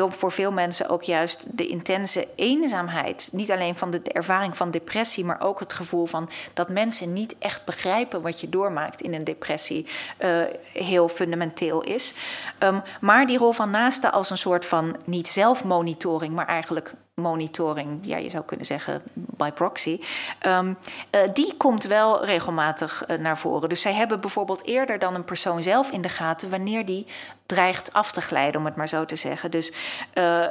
voor 0.08 0.32
veel 0.32 0.52
mensen 0.52 0.88
ook 0.88 1.02
juist 1.02 1.46
de 1.56 1.66
intense 1.66 2.28
eenzaamheid. 2.34 3.28
Niet 3.32 3.50
alleen 3.50 3.76
van 3.76 3.90
de, 3.90 4.02
ervaring 4.02 4.56
van 4.56 4.70
depressie, 4.70 5.24
maar 5.24 5.40
ook 5.40 5.60
het 5.60 5.72
gevoel 5.72 6.06
van 6.06 6.28
dat 6.52 6.68
mensen 6.68 7.12
niet 7.12 7.38
echt 7.38 7.64
begrijpen 7.64 8.22
wat 8.22 8.40
je 8.40 8.48
doormaakt 8.48 9.00
in 9.00 9.14
een 9.14 9.24
depressie, 9.24 9.86
uh, 10.18 10.42
heel 10.72 11.08
fundamenteel 11.08 11.82
is. 11.82 12.14
Um, 12.58 12.82
maar 13.00 13.26
die 13.26 13.38
rol 13.38 13.52
van 13.52 13.70
naaste 13.70 14.10
als 14.10 14.30
een 14.30 14.38
soort 14.38 14.66
van 14.66 14.96
niet 15.04 15.28
zelfmonitoring, 15.28 16.34
maar 16.34 16.46
eigenlijk 16.46 16.94
monitoring, 17.14 17.98
ja, 18.02 18.16
je 18.16 18.30
zou 18.30 18.44
kunnen 18.44 18.66
zeggen 18.66 19.02
by 19.14 19.50
proxy, 19.50 20.00
um, 20.46 20.78
uh, 21.10 21.20
die 21.32 21.54
komt 21.56 21.84
wel 21.84 22.24
regelmatig 22.24 23.04
uh, 23.08 23.18
naar 23.18 23.38
voren. 23.38 23.68
Dus 23.68 23.80
zij 23.80 23.92
hebben 23.92 24.20
bijvoorbeeld 24.20 24.64
eerder 24.64 24.98
dan 24.98 25.14
een 25.14 25.24
persoon 25.24 25.62
zelf 25.62 25.90
in 25.90 26.02
de 26.02 26.08
gaten 26.08 26.50
wanneer 26.50 26.84
die 26.84 27.06
dreigt 27.54 27.92
af 27.92 28.12
te 28.12 28.20
glijden, 28.20 28.60
om 28.60 28.66
het 28.66 28.76
maar 28.76 28.88
zo 28.88 29.04
te 29.04 29.16
zeggen. 29.16 29.50
Dus 29.50 29.72
uh, 30.14 30.44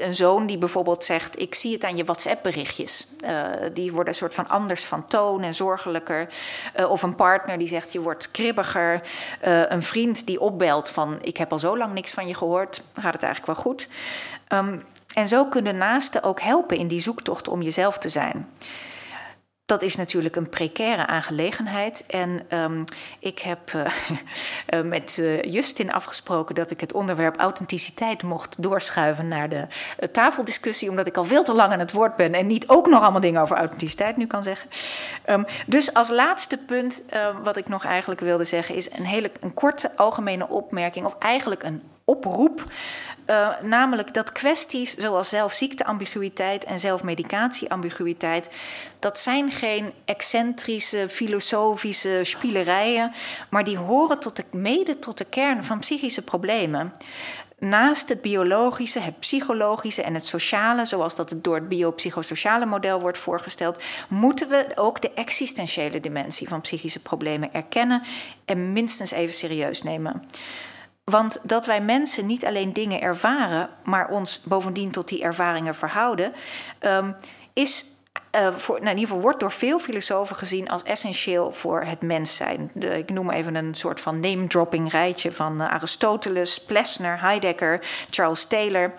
een 0.00 0.14
zoon 0.14 0.46
die 0.46 0.58
bijvoorbeeld 0.58 1.04
zegt: 1.04 1.40
Ik 1.40 1.54
zie 1.54 1.72
het 1.72 1.84
aan 1.84 1.96
je 1.96 2.04
WhatsApp-berichtjes. 2.04 3.06
die 3.72 3.92
worden 3.92 4.08
een 4.08 4.18
soort 4.18 4.34
van 4.34 4.48
anders 4.48 4.84
van 4.84 5.06
toon 5.06 5.42
en 5.42 5.54
zorgelijker. 5.54 6.26
of 6.88 7.02
een 7.02 7.16
partner 7.16 7.58
die 7.58 7.68
zegt: 7.68 7.92
Je 7.92 8.00
wordt 8.00 8.30
kribbiger. 8.30 9.00
een 9.68 9.82
vriend 9.82 10.26
die 10.26 10.40
opbelt 10.40 10.88
van: 10.88 11.18
Ik 11.20 11.36
heb 11.36 11.52
al 11.52 11.58
zo 11.58 11.76
lang 11.76 11.92
niks 11.92 12.12
van 12.12 12.26
je 12.26 12.34
gehoord. 12.34 12.82
Gaat 12.94 13.12
het 13.12 13.22
eigenlijk 13.22 13.46
wel 13.46 13.62
goed? 13.62 13.88
Um, 14.48 14.84
en 15.14 15.28
zo 15.28 15.46
kunnen 15.46 15.76
naasten 15.76 16.22
ook 16.22 16.40
helpen 16.40 16.76
in 16.76 16.88
die 16.88 17.00
zoektocht 17.00 17.48
om 17.48 17.62
jezelf 17.62 17.98
te 17.98 18.08
zijn. 18.08 18.48
Dat 19.66 19.82
is 19.82 19.96
natuurlijk 19.96 20.36
een 20.36 20.48
precaire 20.48 21.06
aangelegenheid. 21.06 22.04
En 22.06 22.58
um, 22.58 22.84
ik 23.18 23.38
heb 23.38 23.72
uh, 23.72 24.82
met 24.94 25.16
uh, 25.20 25.42
Justin 25.42 25.92
afgesproken 25.92 26.54
dat 26.54 26.70
ik 26.70 26.80
het 26.80 26.92
onderwerp 26.92 27.36
authenticiteit 27.36 28.22
mocht 28.22 28.62
doorschuiven 28.62 29.28
naar 29.28 29.48
de 29.48 29.66
tafeldiscussie, 30.12 30.90
omdat 30.90 31.06
ik 31.06 31.16
al 31.16 31.24
veel 31.24 31.44
te 31.44 31.54
lang 31.54 31.72
aan 31.72 31.78
het 31.78 31.92
woord 31.92 32.16
ben 32.16 32.34
en 32.34 32.46
niet 32.46 32.68
ook 32.68 32.86
nog 32.86 33.02
allemaal 33.02 33.20
dingen 33.20 33.42
over 33.42 33.56
authenticiteit 33.56 34.16
nu 34.16 34.26
kan 34.26 34.42
zeggen. 34.42 34.70
Um, 35.28 35.44
dus 35.66 35.94
als 35.94 36.08
laatste 36.08 36.56
punt 36.56 37.02
wat 37.42 37.56
ik 37.56 37.68
nog 37.68 37.84
eigenlijk 37.84 38.20
wilde 38.20 38.44
zeggen 38.44 38.74
is 38.74 38.90
een 38.90 39.04
hele 39.04 39.30
een 39.40 39.54
korte 39.54 39.96
algemene 39.96 40.48
opmerking, 40.48 41.06
of 41.06 41.16
eigenlijk 41.18 41.62
een 41.62 41.82
oproep. 42.04 42.64
Uh, 43.26 43.60
namelijk 43.62 44.14
dat 44.14 44.32
kwesties 44.32 44.94
zoals 44.94 45.28
zelfziekteambiguïteit 45.28 46.64
en 46.64 46.78
zelfmedicatieambiguïteit, 46.78 48.48
dat 48.98 49.18
zijn 49.18 49.50
geen 49.50 49.92
excentrische, 50.04 51.08
filosofische 51.08 52.20
spielerijen, 52.22 53.12
maar 53.50 53.64
die 53.64 53.78
horen 53.78 54.18
tot 54.18 54.36
de, 54.36 54.44
mede 54.50 54.98
tot 54.98 55.18
de 55.18 55.24
kern 55.24 55.64
van 55.64 55.78
psychische 55.78 56.22
problemen. 56.22 56.92
Naast 57.58 58.08
het 58.08 58.20
biologische, 58.20 59.00
het 59.00 59.18
psychologische 59.18 60.02
en 60.02 60.14
het 60.14 60.26
sociale, 60.26 60.84
zoals 60.84 61.14
dat 61.14 61.30
het 61.30 61.44
door 61.44 61.54
het 61.54 61.68
biopsychosociale 61.68 62.66
model 62.66 63.00
wordt 63.00 63.18
voorgesteld, 63.18 63.82
moeten 64.08 64.48
we 64.48 64.66
ook 64.74 65.02
de 65.02 65.10
existentiële 65.14 66.00
dimensie 66.00 66.48
van 66.48 66.60
psychische 66.60 67.00
problemen 67.00 67.54
erkennen 67.54 68.02
en 68.44 68.72
minstens 68.72 69.10
even 69.10 69.34
serieus 69.34 69.82
nemen. 69.82 70.22
Want 71.04 71.38
dat 71.42 71.66
wij 71.66 71.80
mensen 71.80 72.26
niet 72.26 72.44
alleen 72.44 72.72
dingen 72.72 73.00
ervaren, 73.00 73.68
maar 73.82 74.08
ons 74.08 74.40
bovendien 74.40 74.90
tot 74.90 75.08
die 75.08 75.22
ervaringen 75.22 75.74
verhouden, 75.74 76.32
um, 76.80 77.16
is 77.52 77.84
uh, 78.36 78.50
voor, 78.50 78.74
nou, 78.74 78.90
in 78.90 78.94
ieder 78.94 79.08
geval 79.08 79.22
wordt 79.22 79.40
door 79.40 79.52
veel 79.52 79.78
filosofen 79.78 80.36
gezien 80.36 80.68
als 80.68 80.82
essentieel 80.82 81.52
voor 81.52 81.82
het 81.82 82.02
mens 82.02 82.36
zijn. 82.36 82.70
Ik 82.74 83.10
noem 83.10 83.30
even 83.30 83.54
een 83.54 83.74
soort 83.74 84.00
van 84.00 84.20
name-dropping 84.20 84.90
rijtje 84.90 85.32
van 85.32 85.62
uh, 85.62 85.68
Aristoteles, 85.68 86.60
Plessner, 86.60 87.20
Heidegger, 87.20 87.80
Charles 88.10 88.46
Taylor. 88.46 88.92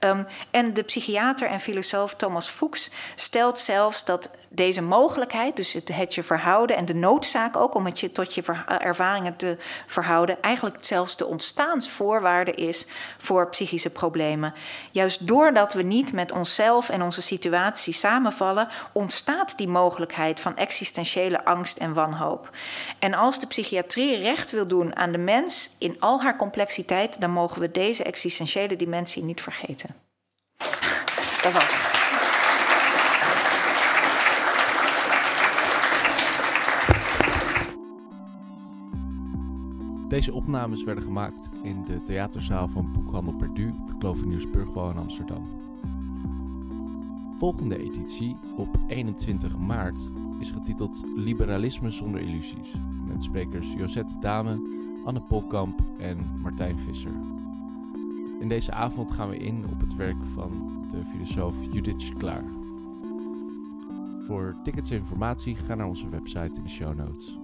Um, 0.00 0.26
en 0.50 0.74
de 0.74 0.82
psychiater 0.82 1.48
en 1.48 1.60
filosoof 1.60 2.14
Thomas 2.14 2.48
Fuchs 2.48 2.90
stelt 3.14 3.58
zelfs 3.58 4.04
dat 4.04 4.30
deze 4.48 4.82
mogelijkheid, 4.82 5.56
dus 5.56 5.72
het, 5.72 5.88
het 5.88 6.14
je 6.14 6.22
verhouden 6.22 6.76
en 6.76 6.84
de 6.84 6.94
noodzaak 6.94 7.56
ook 7.56 7.74
om 7.74 7.84
het 7.84 8.00
je 8.00 8.12
tot 8.12 8.34
je 8.34 8.42
ver, 8.42 8.64
ervaringen 8.66 9.36
te 9.36 9.56
verhouden, 9.86 10.42
eigenlijk 10.42 10.76
zelfs 10.80 11.16
de 11.16 11.26
ontstaansvoorwaarde 11.26 12.52
is 12.52 12.86
voor 13.18 13.48
psychische 13.48 13.90
problemen. 13.90 14.54
Juist 14.90 15.26
doordat 15.26 15.72
we 15.72 15.82
niet 15.82 16.12
met 16.12 16.32
onszelf 16.32 16.88
en 16.88 17.02
onze 17.02 17.22
situatie 17.22 17.92
samenvallen, 17.92 18.68
ontstaat 18.92 19.56
die 19.56 19.68
mogelijkheid 19.68 20.40
van 20.40 20.56
existentiële 20.56 21.44
angst 21.44 21.76
en 21.76 21.92
wanhoop. 21.92 22.50
En 22.98 23.14
als 23.14 23.40
de 23.40 23.46
psychiatrie 23.46 24.16
recht 24.16 24.50
wil 24.50 24.66
doen 24.66 24.96
aan 24.96 25.12
de 25.12 25.18
mens 25.18 25.70
in 25.78 25.96
al 26.00 26.22
haar 26.22 26.36
complexiteit, 26.36 27.20
dan 27.20 27.30
mogen 27.30 27.60
we 27.60 27.70
deze 27.70 28.02
existentiële 28.02 28.76
dimensie 28.76 29.24
niet 29.24 29.40
vergeten. 29.40 29.94
Dat 31.42 31.52
was. 31.52 31.87
Deze 40.08 40.32
opnames 40.32 40.84
werden 40.84 41.04
gemaakt 41.04 41.50
in 41.62 41.84
de 41.84 42.02
theaterzaal 42.02 42.68
van 42.68 42.92
Boekhandel 42.92 43.34
Perdu 43.34 43.68
op 43.80 43.88
de 43.88 43.96
Klovernieuwsburgwal 43.98 44.90
in 44.90 44.96
Amsterdam. 44.96 45.48
Volgende 47.38 47.78
editie 47.78 48.36
op 48.56 48.78
21 48.86 49.58
maart 49.58 50.10
is 50.40 50.50
getiteld 50.50 51.04
Liberalisme 51.16 51.90
zonder 51.90 52.20
illusies 52.20 52.72
met 53.06 53.22
sprekers 53.22 53.72
Josette 53.72 54.18
Dame, 54.20 54.60
Anne 55.04 55.20
Polkamp 55.20 55.80
en 55.98 56.40
Martijn 56.40 56.78
Visser. 56.78 57.12
In 58.40 58.48
deze 58.48 58.72
avond 58.72 59.10
gaan 59.10 59.28
we 59.28 59.36
in 59.36 59.64
op 59.72 59.80
het 59.80 59.94
werk 59.94 60.24
van 60.34 60.84
de 60.90 61.04
filosoof 61.04 61.54
Judith 61.72 62.12
Klaar. 62.16 62.44
Voor 64.26 64.56
tickets 64.62 64.90
en 64.90 64.96
informatie 64.96 65.56
ga 65.56 65.74
naar 65.74 65.86
onze 65.86 66.08
website 66.08 66.56
in 66.56 66.62
de 66.62 66.68
show 66.68 66.96
notes. 66.96 67.38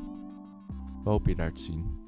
We 1.05 1.11
hopen 1.11 1.31
je 1.31 1.37
daar 1.37 1.53
te 1.53 1.62
zien. 1.62 2.03